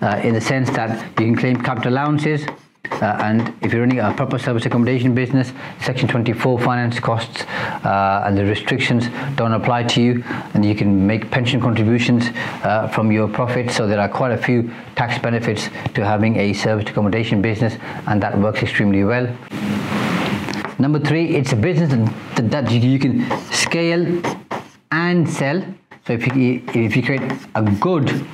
uh, 0.00 0.20
in 0.22 0.34
the 0.34 0.40
sense 0.40 0.70
that 0.70 1.04
you 1.18 1.26
can 1.26 1.36
claim 1.36 1.56
capital 1.56 1.92
allowances, 1.92 2.46
uh, 2.92 3.18
and 3.20 3.54
if 3.62 3.72
you're 3.72 3.82
running 3.82 4.00
a 4.00 4.12
proper 4.14 4.38
service 4.38 4.66
accommodation 4.66 5.14
business, 5.14 5.52
Section 5.80 6.08
24 6.08 6.60
finance 6.60 6.98
costs 7.00 7.42
uh, 7.84 8.24
and 8.26 8.36
the 8.36 8.44
restrictions 8.44 9.08
don't 9.36 9.52
apply 9.52 9.84
to 9.84 10.02
you, 10.02 10.24
and 10.54 10.64
you 10.64 10.74
can 10.74 11.06
make 11.06 11.30
pension 11.30 11.60
contributions 11.60 12.24
uh, 12.62 12.88
from 12.88 13.12
your 13.12 13.28
profits. 13.28 13.76
So 13.76 13.86
there 13.86 14.00
are 14.00 14.08
quite 14.08 14.32
a 14.32 14.38
few 14.38 14.70
tax 14.94 15.18
benefits 15.18 15.68
to 15.94 16.04
having 16.04 16.36
a 16.36 16.52
service 16.52 16.88
accommodation 16.88 17.42
business, 17.42 17.76
and 18.06 18.22
that 18.22 18.38
works 18.38 18.62
extremely 18.62 19.04
well. 19.04 19.26
Number 20.78 20.98
three, 20.98 21.36
it's 21.36 21.52
a 21.52 21.56
business 21.56 21.90
that, 22.34 22.50
that 22.50 22.70
you 22.70 22.98
can 22.98 23.24
scale 23.50 24.22
and 24.92 25.28
sell. 25.28 25.62
So 26.06 26.12
if 26.12 26.26
you 26.36 26.62
if 26.74 26.94
you 26.96 27.02
create 27.02 27.22
a 27.54 27.62
good 27.80 28.24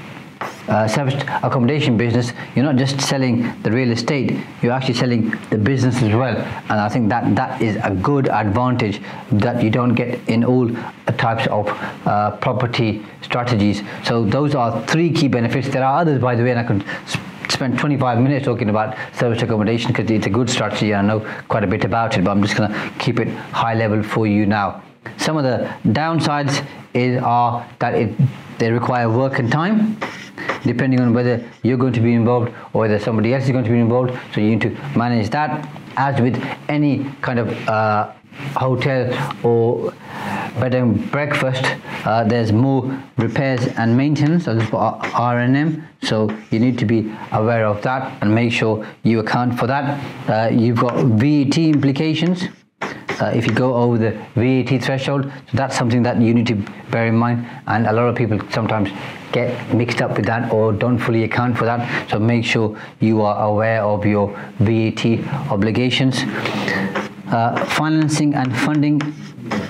uh, 0.69 0.87
service 0.87 1.15
accommodation 1.43 1.97
business, 1.97 2.33
you're 2.55 2.65
not 2.65 2.77
just 2.77 3.01
selling 3.01 3.43
the 3.63 3.71
real 3.71 3.91
estate, 3.91 4.37
you're 4.63 4.73
actually 4.73 4.95
selling 4.95 5.31
the 5.51 5.59
business 5.59 6.03
as 6.03 6.15
well. 6.15 6.37
And 6.69 6.81
I 6.81 6.89
think 6.89 7.09
that 7.09 7.35
that 7.37 7.61
is 7.61 7.77
a 7.83 7.91
good 7.91 8.29
advantage 8.29 9.01
that 9.33 9.63
you 9.63 9.71
don't 9.71 9.95
get 9.95 10.21
in 10.29 10.45
all 10.45 10.71
types 11.19 11.47
of 11.49 11.69
uh, 12.07 12.37
property 12.37 13.05
strategies. 13.23 13.83
So 14.05 14.25
those 14.25 14.55
are 14.55 14.85
three 14.87 15.13
key 15.13 15.29
benefits. 15.29 15.69
There 15.69 15.85
are 15.85 16.01
others, 16.01 16.21
by 16.21 16.35
the 16.35 16.43
way, 16.43 16.51
and 16.51 16.61
I 16.61 16.65
could 16.65 16.85
spend 17.51 17.79
25 17.79 18.19
minutes 18.19 18.45
talking 18.45 18.71
about 18.71 18.97
service 19.15 19.43
accommodation 19.43 19.89
because 19.89 20.11
it's 20.11 20.27
a 20.27 20.31
good 20.31 20.49
strategy 20.49 20.93
and 20.93 21.11
I 21.11 21.15
know 21.15 21.45
quite 21.49 21.65
a 21.65 21.67
bit 21.67 21.85
about 21.85 22.17
it, 22.17 22.25
but 22.25 22.31
I'm 22.31 22.43
just 22.43 22.57
going 22.57 22.73
to 22.73 22.91
keep 22.99 23.21
it 23.21 23.29
high 23.29 23.75
level 23.75 24.03
for 24.03 24.27
you 24.27 24.47
now. 24.47 24.83
Some 25.17 25.37
of 25.37 25.45
the 25.45 25.73
downsides 25.91 26.67
is, 26.95 27.21
are 27.23 27.69
that 27.79 27.95
it, 27.95 28.15
they 28.59 28.71
require 28.71 29.11
work 29.11 29.39
and 29.39 29.51
time 29.51 29.99
depending 30.65 31.01
on 31.01 31.13
whether 31.13 31.45
you're 31.63 31.77
going 31.77 31.93
to 31.93 32.01
be 32.01 32.13
involved 32.13 32.53
or 32.73 32.83
whether 32.83 32.99
somebody 32.99 33.35
else 33.35 33.45
is 33.45 33.51
going 33.51 33.65
to 33.65 33.71
be 33.71 33.79
involved. 33.79 34.19
So 34.35 34.41
you 34.41 34.51
need 34.51 34.63
to 34.63 34.71
manage 34.97 35.31
that. 35.31 35.69
As 35.97 36.21
with 36.21 36.43
any 36.69 37.05
kind 37.21 37.39
of 37.39 37.69
uh, 37.69 38.13
hotel 38.55 39.13
or 39.43 39.93
bed 40.61 40.75
and 40.75 41.11
breakfast, 41.11 41.65
uh, 42.05 42.25
there's 42.25 42.53
more 42.53 42.99
repairs 43.19 43.67
and 43.77 43.97
maintenance. 43.97 44.45
So 44.45 44.59
R&M. 44.73 45.89
So 46.03 46.35
you 46.51 46.59
need 46.59 46.79
to 46.79 46.87
be 46.87 47.13
aware 47.33 47.67
of 47.67 47.83
that 47.83 48.23
and 48.23 48.35
make 48.35 48.53
sure 48.53 48.87
you 49.03 49.21
account 49.21 49.59
for 49.59 49.67
that. 49.67 49.85
Uh, 50.29 50.49
you've 50.51 50.79
got 50.79 50.95
VAT 51.05 51.59
implications. 51.59 52.45
Uh, 53.21 53.27
if 53.27 53.47
you 53.47 53.53
go 53.53 53.75
over 53.75 53.99
the 53.99 54.11
VAT 54.35 54.83
threshold, 54.83 55.25
so 55.25 55.57
that's 55.57 55.77
something 55.77 56.03
that 56.03 56.21
you 56.21 56.35
need 56.35 56.47
to 56.47 56.57
bear 56.91 57.07
in 57.07 57.15
mind. 57.15 57.47
And 57.67 57.87
a 57.87 57.93
lot 57.93 58.09
of 58.09 58.17
people 58.17 58.41
sometimes 58.51 58.91
get 59.33 59.75
mixed 59.75 60.01
up 60.03 60.17
with 60.17 60.27
that 60.27 60.53
or 60.53 60.73
don't 60.73 60.99
fully 60.99 61.25
account 61.25 61.57
for 61.57 61.65
that. 61.65 62.11
So 62.11 62.19
make 62.19 62.45
sure 62.45 62.79
you 63.01 63.23
are 63.23 63.47
aware 63.47 63.83
of 63.83 64.05
your 64.07 64.29
VAT 64.59 65.05
obligations. 65.51 66.23
Uh, 67.33 67.65
financing 67.65 68.35
and 68.35 68.55
funding 68.59 69.01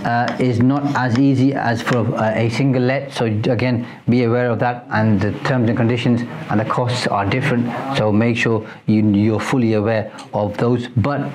uh, 0.05 0.37
is 0.41 0.59
not 0.59 0.83
as 0.97 1.17
easy 1.17 1.55
as 1.55 1.81
for 1.81 1.99
a, 2.17 2.47
a, 2.47 2.51
single 2.51 2.83
let. 2.83 3.13
So 3.13 3.27
again, 3.27 3.87
be 4.09 4.25
aware 4.25 4.51
of 4.51 4.59
that, 4.59 4.85
and 4.91 5.21
the 5.21 5.31
terms 5.45 5.69
and 5.69 5.79
conditions 5.79 6.23
and 6.51 6.59
the 6.59 6.65
costs 6.65 7.07
are 7.07 7.25
different. 7.25 7.67
So 7.97 8.11
make 8.11 8.37
sure 8.37 8.69
you, 8.87 9.09
you're 9.13 9.39
fully 9.39 9.75
aware 9.75 10.13
of 10.35 10.57
those. 10.57 10.89
But 10.89 11.31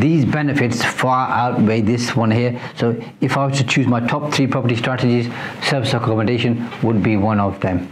these 0.00 0.24
benefits 0.24 0.84
far 0.84 1.30
outweigh 1.30 1.82
this 1.82 2.16
one 2.16 2.32
here. 2.32 2.60
So 2.74 3.00
if 3.20 3.36
I 3.36 3.46
was 3.46 3.58
to 3.58 3.64
choose 3.64 3.86
my 3.86 4.00
top 4.00 4.34
three 4.34 4.48
property 4.48 4.74
strategies, 4.74 5.32
service 5.62 5.94
accommodation 5.94 6.68
would 6.82 7.04
be 7.04 7.16
one 7.16 7.38
of 7.38 7.60
them. 7.60 7.88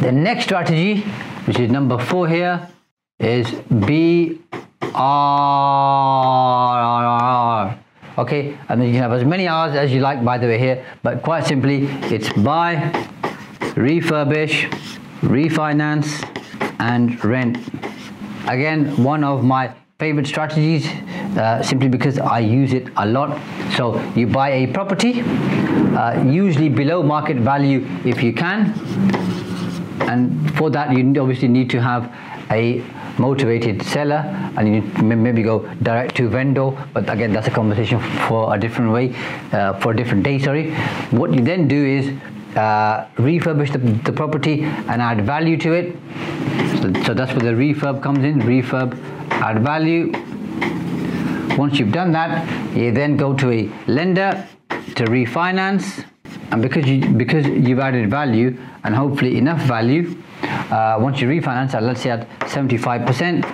The 0.00 0.10
next 0.10 0.44
strategy, 0.44 1.02
which 1.44 1.58
is 1.58 1.70
number 1.70 1.98
four 1.98 2.28
here, 2.28 2.66
is 3.18 3.50
be 3.86 4.40
R. 4.98 6.18
Okay, 8.18 8.58
and 8.68 8.80
then 8.80 8.88
you 8.88 8.94
can 8.94 9.02
have 9.02 9.12
as 9.12 9.24
many 9.24 9.46
R's 9.46 9.76
as 9.76 9.92
you 9.92 10.00
like, 10.00 10.24
by 10.24 10.38
the 10.38 10.46
way, 10.48 10.58
here. 10.58 10.84
But 11.04 11.22
quite 11.22 11.46
simply, 11.46 11.86
it's 12.10 12.32
buy, 12.32 12.90
refurbish, 13.76 14.68
refinance, 15.22 16.24
and 16.80 17.24
rent. 17.24 17.58
Again, 18.48 18.96
one 19.04 19.22
of 19.22 19.44
my 19.44 19.72
favorite 19.98 20.26
strategies 20.26 20.86
uh, 21.36 21.62
simply 21.62 21.88
because 21.88 22.18
I 22.18 22.40
use 22.40 22.72
it 22.72 22.88
a 22.96 23.06
lot. 23.06 23.38
So 23.76 24.00
you 24.16 24.26
buy 24.26 24.50
a 24.50 24.66
property, 24.66 25.22
uh, 25.22 26.24
usually 26.24 26.68
below 26.68 27.02
market 27.02 27.36
value 27.36 27.86
if 28.04 28.22
you 28.22 28.32
can, 28.32 28.74
and 30.08 30.56
for 30.56 30.70
that 30.70 30.92
you 30.96 31.08
obviously 31.20 31.48
need 31.48 31.70
to 31.70 31.80
have 31.80 32.12
a 32.50 32.82
motivated 33.18 33.82
seller 33.82 34.22
and 34.56 34.74
you 34.74 34.82
maybe 35.02 35.42
go 35.42 35.60
direct 35.82 36.16
to 36.16 36.28
vendor 36.28 36.70
but 36.92 37.08
again 37.10 37.32
that's 37.32 37.48
a 37.48 37.50
conversation 37.50 38.00
for 38.28 38.54
a 38.54 38.58
different 38.58 38.92
way 38.92 39.14
uh, 39.52 39.72
for 39.80 39.92
a 39.92 39.96
different 39.96 40.22
day 40.22 40.38
sorry. 40.38 40.72
What 41.10 41.32
you 41.32 41.42
then 41.42 41.68
do 41.68 41.84
is 41.84 42.08
uh, 42.56 43.06
refurbish 43.16 43.72
the, 43.72 43.78
the, 43.78 44.12
property 44.12 44.64
and 44.64 45.02
add 45.02 45.24
value 45.24 45.56
to 45.58 45.72
it. 45.72 45.96
So, 46.80 46.92
so 47.04 47.14
that's 47.14 47.32
where 47.32 47.52
the 47.52 47.56
refurb 47.64 48.02
comes 48.02 48.24
in 48.24 48.40
refurb 48.40 48.98
add 49.30 49.62
value. 49.62 50.12
Once 51.56 51.78
you've 51.78 51.92
done 51.92 52.12
that 52.12 52.46
you 52.76 52.92
then 52.92 53.16
go 53.16 53.34
to 53.34 53.50
a 53.50 53.70
lender 53.86 54.46
to 54.68 55.04
refinance 55.04 56.04
and 56.50 56.62
because 56.62 56.86
you 56.86 57.08
because 57.10 57.46
you've 57.46 57.78
added 57.78 58.10
value 58.10 58.56
and 58.84 58.94
hopefully 58.94 59.36
enough 59.36 59.60
value 59.62 60.16
uh, 60.70 60.96
once 61.00 61.20
you 61.20 61.28
refinance 61.28 61.74
at 61.74 61.82
let's 61.82 62.00
say 62.02 62.10
at 62.10 62.28
75% 62.40 63.44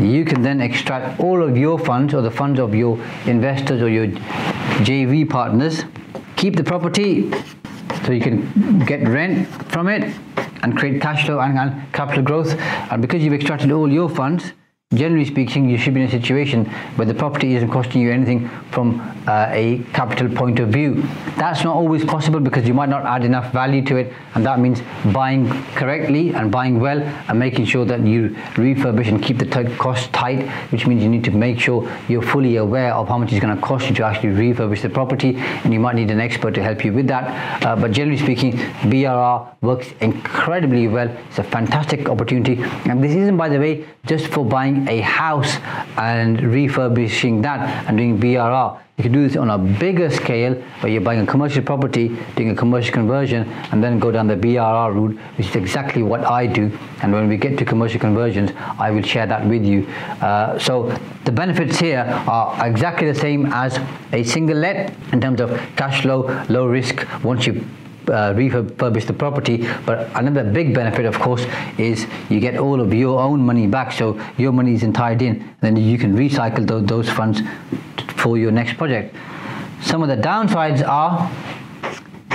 you 0.00 0.24
can 0.24 0.42
then 0.42 0.60
extract 0.60 1.20
all 1.20 1.42
of 1.42 1.56
your 1.56 1.78
funds 1.78 2.14
or 2.14 2.22
the 2.22 2.30
funds 2.30 2.58
of 2.58 2.74
your 2.74 2.98
investors 3.26 3.82
or 3.82 3.88
your 3.88 4.06
JV 4.86 5.28
partners 5.28 5.84
keep 6.36 6.56
the 6.56 6.64
property 6.64 7.30
so 8.04 8.12
you 8.12 8.20
can 8.20 8.80
get 8.80 9.06
rent 9.06 9.46
from 9.70 9.88
it 9.88 10.12
and 10.62 10.76
create 10.76 11.00
cash 11.00 11.26
flow 11.26 11.40
and, 11.40 11.58
and 11.58 11.92
capital 11.92 12.22
growth. 12.22 12.58
And 12.90 13.02
because 13.02 13.22
you've 13.22 13.34
extracted 13.34 13.70
all 13.70 13.90
your 13.90 14.08
funds 14.08 14.52
generally 14.94 15.24
speaking, 15.24 15.68
you 15.68 15.78
should 15.78 15.94
be 15.94 16.00
in 16.00 16.06
a 16.06 16.10
situation 16.10 16.64
where 16.96 17.06
the 17.06 17.14
property 17.14 17.54
isn't 17.54 17.70
costing 17.70 18.00
you 18.00 18.10
anything 18.10 18.48
from 18.70 19.00
uh, 19.26 19.48
a 19.50 19.82
capital 19.92 20.28
point 20.28 20.58
of 20.58 20.68
view. 20.68 21.02
That's 21.36 21.64
not 21.64 21.74
always 21.76 22.04
possible 22.04 22.40
because 22.40 22.66
you 22.66 22.74
might 22.74 22.88
not 22.88 23.04
add 23.04 23.24
enough 23.24 23.52
value 23.52 23.84
to 23.86 23.96
it, 23.96 24.12
and 24.34 24.44
that 24.44 24.58
means 24.60 24.82
buying 25.12 25.48
correctly 25.74 26.34
and 26.34 26.50
buying 26.50 26.80
well 26.80 27.00
and 27.00 27.38
making 27.38 27.66
sure 27.66 27.84
that 27.84 28.00
you 28.00 28.30
refurbish 28.54 29.08
and 29.08 29.22
keep 29.22 29.38
the 29.38 29.46
t- 29.46 29.74
cost 29.76 30.12
tight, 30.12 30.48
which 30.70 30.86
means 30.86 31.02
you 31.02 31.08
need 31.08 31.24
to 31.24 31.30
make 31.30 31.58
sure 31.58 31.90
you're 32.08 32.22
fully 32.22 32.56
aware 32.56 32.94
of 32.94 33.08
how 33.08 33.18
much 33.18 33.32
it's 33.32 33.40
going 33.40 33.54
to 33.54 33.62
cost 33.62 33.88
you 33.88 33.94
to 33.94 34.04
actually 34.04 34.30
refurbish 34.30 34.82
the 34.82 34.90
property, 34.90 35.36
and 35.36 35.72
you 35.72 35.80
might 35.80 35.94
need 35.94 36.10
an 36.10 36.20
expert 36.20 36.54
to 36.54 36.62
help 36.62 36.84
you 36.84 36.92
with 36.92 37.06
that. 37.06 37.64
Uh, 37.64 37.76
but 37.76 37.92
generally 37.92 38.18
speaking, 38.18 38.52
BRR 38.90 39.48
works 39.62 39.88
incredibly 40.00 40.88
well. 40.88 41.08
It's 41.28 41.38
a 41.38 41.44
fantastic 41.44 42.08
opportunity, 42.08 42.62
and 42.86 43.02
this 43.02 43.12
isn't, 43.12 43.36
by 43.36 43.48
the 43.48 43.58
way, 43.58 43.86
just 44.06 44.26
for 44.26 44.44
buying 44.44 44.81
a 44.88 45.00
house 45.00 45.56
and 45.96 46.40
refurbishing 46.42 47.42
that 47.42 47.86
and 47.86 47.96
doing 47.96 48.18
BRR. 48.18 48.78
You 48.98 49.04
can 49.04 49.12
do 49.12 49.26
this 49.26 49.36
on 49.36 49.48
a 49.48 49.58
bigger 49.58 50.10
scale 50.10 50.54
where 50.80 50.92
you're 50.92 51.00
buying 51.00 51.20
a 51.20 51.26
commercial 51.26 51.62
property, 51.62 52.16
doing 52.36 52.50
a 52.50 52.54
commercial 52.54 52.92
conversion, 52.92 53.48
and 53.72 53.82
then 53.82 53.98
go 53.98 54.10
down 54.10 54.28
the 54.28 54.36
BRR 54.36 54.94
route, 54.94 55.18
which 55.36 55.48
is 55.48 55.56
exactly 55.56 56.02
what 56.02 56.24
I 56.24 56.46
do. 56.46 56.70
And 57.02 57.12
when 57.12 57.26
we 57.28 57.38
get 57.38 57.58
to 57.58 57.64
commercial 57.64 57.98
conversions, 57.98 58.52
I 58.78 58.90
will 58.90 59.02
share 59.02 59.26
that 59.26 59.46
with 59.46 59.64
you. 59.64 59.86
Uh, 60.20 60.58
so 60.58 60.96
the 61.24 61.32
benefits 61.32 61.78
here 61.78 62.04
are 62.28 62.66
exactly 62.66 63.10
the 63.10 63.18
same 63.18 63.46
as 63.46 63.80
a 64.12 64.22
single 64.22 64.58
let 64.58 64.94
in 65.12 65.20
terms 65.20 65.40
of 65.40 65.50
cash 65.74 66.02
flow, 66.02 66.44
low 66.50 66.66
risk. 66.66 67.06
Once 67.24 67.46
you 67.46 67.66
uh, 68.12 68.34
refurbish 68.34 69.06
the 69.06 69.12
property. 69.12 69.66
But 69.86 70.08
another 70.14 70.44
big 70.44 70.74
benefit, 70.74 71.06
of 71.06 71.18
course, 71.18 71.44
is 71.78 72.06
you 72.28 72.40
get 72.40 72.58
all 72.58 72.80
of 72.80 72.92
your 72.92 73.20
own 73.20 73.40
money 73.40 73.66
back. 73.66 73.92
So 73.92 74.20
your 74.36 74.52
money 74.52 74.74
isn't 74.74 74.92
tied 74.92 75.22
in. 75.22 75.54
Then 75.60 75.76
you 75.76 75.98
can 75.98 76.14
recycle 76.14 76.66
those, 76.66 76.84
those 76.86 77.10
funds 77.10 77.40
for 78.16 78.38
your 78.38 78.52
next 78.52 78.76
project. 78.76 79.14
Some 79.80 80.02
of 80.02 80.08
the 80.08 80.16
downsides 80.16 80.86
are 80.86 81.30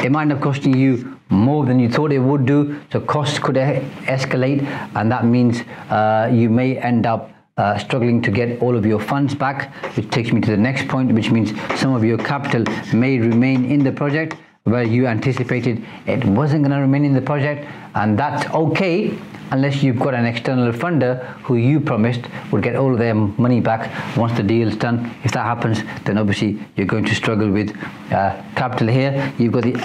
it 0.03 0.11
might 0.11 0.23
end 0.23 0.33
up 0.33 0.41
costing 0.41 0.75
you 0.75 1.17
more 1.29 1.65
than 1.65 1.79
you 1.79 1.89
thought 1.89 2.11
it 2.11 2.19
would 2.19 2.45
do. 2.45 2.79
So 2.91 2.99
costs 2.99 3.39
could 3.39 3.55
escalate, 3.55 4.63
and 4.95 5.11
that 5.11 5.25
means 5.25 5.61
uh, 5.89 6.29
you 6.31 6.49
may 6.49 6.77
end 6.77 7.05
up 7.05 7.31
uh, 7.57 7.77
struggling 7.77 8.21
to 8.21 8.31
get 8.31 8.61
all 8.61 8.75
of 8.75 8.85
your 8.85 8.99
funds 8.99 9.33
back, 9.33 9.73
which 9.95 10.09
takes 10.11 10.31
me 10.31 10.41
to 10.41 10.51
the 10.51 10.57
next 10.57 10.87
point, 10.87 11.11
which 11.11 11.31
means 11.31 11.51
some 11.79 11.93
of 11.93 12.03
your 12.03 12.17
capital 12.17 12.63
may 12.93 13.17
remain 13.17 13.65
in 13.65 13.83
the 13.83 13.91
project 13.91 14.35
where 14.67 14.83
you 14.83 15.07
anticipated 15.07 15.83
it 16.05 16.23
wasn't 16.25 16.61
going 16.61 16.71
to 16.71 16.81
remain 16.81 17.05
in 17.05 17.13
the 17.13 17.21
project 17.21 17.65
and 17.95 18.17
that's 18.19 18.45
okay 18.53 19.17
unless 19.51 19.81
you've 19.81 19.99
got 19.99 20.13
an 20.13 20.25
external 20.25 20.71
funder 20.71 21.23
who 21.43 21.55
you 21.55 21.79
promised 21.79 22.25
would 22.51 22.61
get 22.61 22.75
all 22.75 22.95
their 22.95 23.15
money 23.15 23.61
back 23.61 24.17
once 24.17 24.35
the 24.35 24.43
deal 24.43 24.67
is 24.67 24.75
done. 24.75 25.09
If 25.23 25.31
that 25.31 25.45
happens 25.45 25.81
then 26.03 26.17
obviously 26.17 26.59
you're 26.75 26.85
going 26.87 27.05
to 27.05 27.15
struggle 27.15 27.49
with 27.49 27.75
uh, 28.11 28.41
capital 28.55 28.87
here. 28.87 29.33
You've 29.37 29.53
got 29.53 29.63
the 29.63 29.75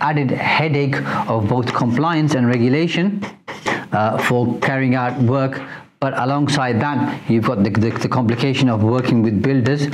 added 0.00 0.30
headache 0.30 0.96
of 1.28 1.48
both 1.48 1.72
compliance 1.74 2.34
and 2.34 2.48
regulation 2.48 3.22
uh, 3.92 4.18
for 4.18 4.58
carrying 4.60 4.94
out 4.94 5.18
work. 5.22 5.60
But 6.00 6.18
alongside 6.18 6.80
that 6.80 7.30
you've 7.30 7.44
got 7.44 7.62
the, 7.62 7.70
the, 7.70 7.90
the 7.90 8.08
complication 8.08 8.68
of 8.68 8.82
working 8.82 9.22
with 9.22 9.42
builders 9.42 9.86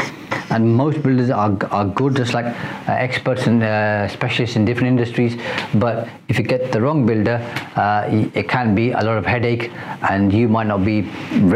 and 0.51 0.77
most 0.77 1.03
builders 1.03 1.31
are, 1.31 1.57
are 1.71 1.87
good 1.87 2.17
just 2.17 2.35
like 2.35 2.47
uh, 2.47 2.93
experts 2.93 3.47
and 3.47 3.63
uh, 3.63 4.09
specialists 4.09 4.57
in 4.57 4.65
different 4.65 4.89
industries 4.89 5.41
but 5.75 6.09
if 6.29 6.39
you 6.39 6.45
get 6.45 6.73
the 6.73 6.81
wrong 6.81 7.07
builder 7.07 7.37
uh, 7.77 8.09
it 8.35 8.49
can 8.49 8.75
be 8.75 8.91
a 8.93 9.03
lot 9.03 9.17
of 9.17 9.27
headache 9.27 9.71
and 10.11 10.33
you 10.33 10.49
might 10.49 10.67
not 10.67 10.85
be 10.85 11.03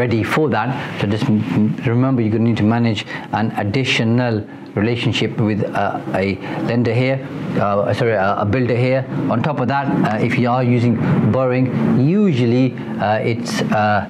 ready 0.01 0.23
for 0.23 0.49
that 0.49 1.01
so 1.01 1.07
just 1.07 1.27
remember 1.87 2.21
you're 2.21 2.31
going 2.31 2.43
to 2.43 2.49
need 2.49 2.57
to 2.57 2.63
manage 2.63 3.05
an 3.33 3.51
additional 3.57 4.45
relationship 4.75 5.37
with 5.37 5.63
uh, 5.63 6.01
a 6.15 6.35
lender 6.65 6.93
here, 6.93 7.27
uh, 7.59 7.93
sorry, 7.93 8.13
a, 8.13 8.45
builder 8.45 8.75
here. 8.75 9.05
On 9.29 9.41
top 9.41 9.59
of 9.59 9.67
that, 9.67 9.87
uh, 9.87 10.17
if 10.17 10.37
you 10.37 10.49
are 10.49 10.63
using 10.63 10.95
borrowing, 11.31 11.99
usually 11.99 12.73
uh, 12.99 13.17
it's 13.17 13.61
uh, 13.61 14.09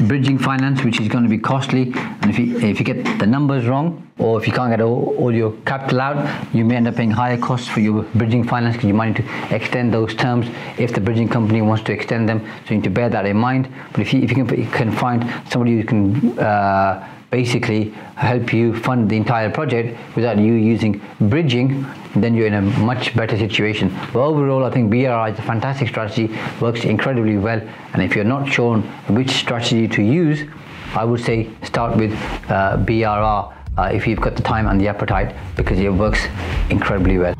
bridging 0.00 0.38
finance, 0.38 0.84
which 0.84 1.00
is 1.00 1.08
going 1.08 1.24
to 1.24 1.30
be 1.30 1.38
costly. 1.38 1.92
And 1.94 2.30
if 2.30 2.38
you, 2.38 2.58
if 2.58 2.78
you 2.78 2.84
get 2.84 3.18
the 3.18 3.26
numbers 3.26 3.66
wrong, 3.66 4.08
or 4.18 4.40
if 4.40 4.46
you 4.46 4.52
can't 4.52 4.70
get 4.70 4.80
all, 4.80 5.14
all 5.16 5.32
your 5.32 5.52
capital 5.64 6.00
out, 6.00 6.54
you 6.54 6.64
may 6.64 6.76
end 6.76 6.88
up 6.88 6.96
paying 6.96 7.10
higher 7.10 7.38
costs 7.38 7.68
for 7.68 7.80
your 7.80 8.02
bridging 8.14 8.44
finance 8.44 8.76
because 8.76 8.88
you 8.88 8.94
might 8.94 9.08
need 9.08 9.24
to 9.24 9.54
extend 9.54 9.94
those 9.94 10.14
terms 10.14 10.46
if 10.78 10.92
the 10.92 11.00
bridging 11.00 11.28
company 11.28 11.62
wants 11.62 11.84
to 11.84 11.92
extend 11.92 12.28
them. 12.28 12.40
So 12.66 12.70
you 12.70 12.76
need 12.76 12.84
to 12.84 12.90
bear 12.90 13.08
that 13.08 13.26
in 13.26 13.36
mind. 13.36 13.68
But 13.92 14.00
if 14.00 14.12
you, 14.12 14.22
if 14.22 14.30
you 14.30 14.44
can, 14.44 14.70
can 14.70 14.92
find 14.92 15.24
somebody 15.48 15.76
who 15.76 15.84
can 15.84 16.38
uh, 16.38 17.08
basically 17.30 17.90
help 18.16 18.52
you 18.52 18.74
fund 18.74 19.08
the 19.10 19.16
entire 19.16 19.50
project 19.50 19.96
without 20.16 20.38
you 20.38 20.54
using 20.54 21.00
bridging, 21.20 21.84
then 22.22 22.34
you're 22.34 22.46
in 22.46 22.54
a 22.54 22.62
much 22.62 23.14
better 23.14 23.36
situation. 23.36 23.94
But 24.12 24.24
overall, 24.24 24.64
I 24.64 24.70
think 24.70 24.90
BRR 24.92 25.32
is 25.32 25.38
a 25.38 25.42
fantastic 25.42 25.88
strategy, 25.88 26.34
works 26.60 26.84
incredibly 26.84 27.36
well. 27.36 27.60
And 27.92 28.02
if 28.02 28.14
you're 28.14 28.24
not 28.24 28.50
sure 28.50 28.78
which 29.08 29.30
strategy 29.30 29.88
to 29.88 30.02
use, 30.02 30.44
I 30.94 31.04
would 31.04 31.20
say 31.20 31.50
start 31.62 31.96
with 31.96 32.12
uh, 32.48 32.78
BRR 32.78 33.54
uh, 33.78 33.82
if 33.92 34.06
you've 34.06 34.20
got 34.20 34.36
the 34.36 34.42
time 34.42 34.66
and 34.66 34.80
the 34.80 34.88
appetite 34.88 35.34
because 35.56 35.78
it 35.78 35.90
works 35.90 36.26
incredibly 36.70 37.18
well. 37.18 37.34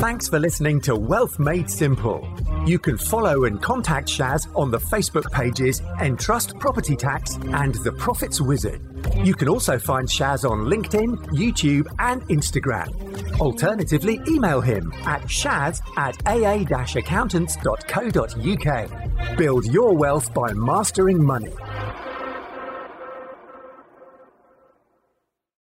Thanks 0.00 0.28
for 0.28 0.38
listening 0.38 0.80
to 0.82 0.96
Wealth 0.96 1.38
Made 1.38 1.70
Simple. 1.70 2.26
You 2.66 2.78
can 2.78 2.98
follow 2.98 3.44
and 3.44 3.62
contact 3.62 4.08
Shaz 4.08 4.46
on 4.56 4.70
the 4.70 4.78
Facebook 4.78 5.30
pages 5.30 5.80
Entrust 6.00 6.58
Property 6.58 6.96
Tax 6.96 7.36
and 7.52 7.74
The 7.76 7.92
Profits 7.92 8.40
Wizard. 8.40 8.80
You 9.24 9.34
can 9.34 9.48
also 9.48 9.78
find 9.78 10.06
Shaz 10.08 10.48
on 10.48 10.66
LinkedIn, 10.66 11.16
YouTube, 11.28 11.86
and 11.98 12.22
Instagram. 12.28 12.92
Alternatively, 13.40 14.20
email 14.28 14.60
him 14.60 14.92
at 15.04 15.22
shaz 15.22 15.80
at 15.96 16.16
aa 16.26 16.64
accountants.co.uk. 16.98 19.36
Build 19.36 19.64
your 19.66 19.96
wealth 19.96 20.32
by 20.34 20.52
mastering 20.52 21.24
money. 21.24 21.52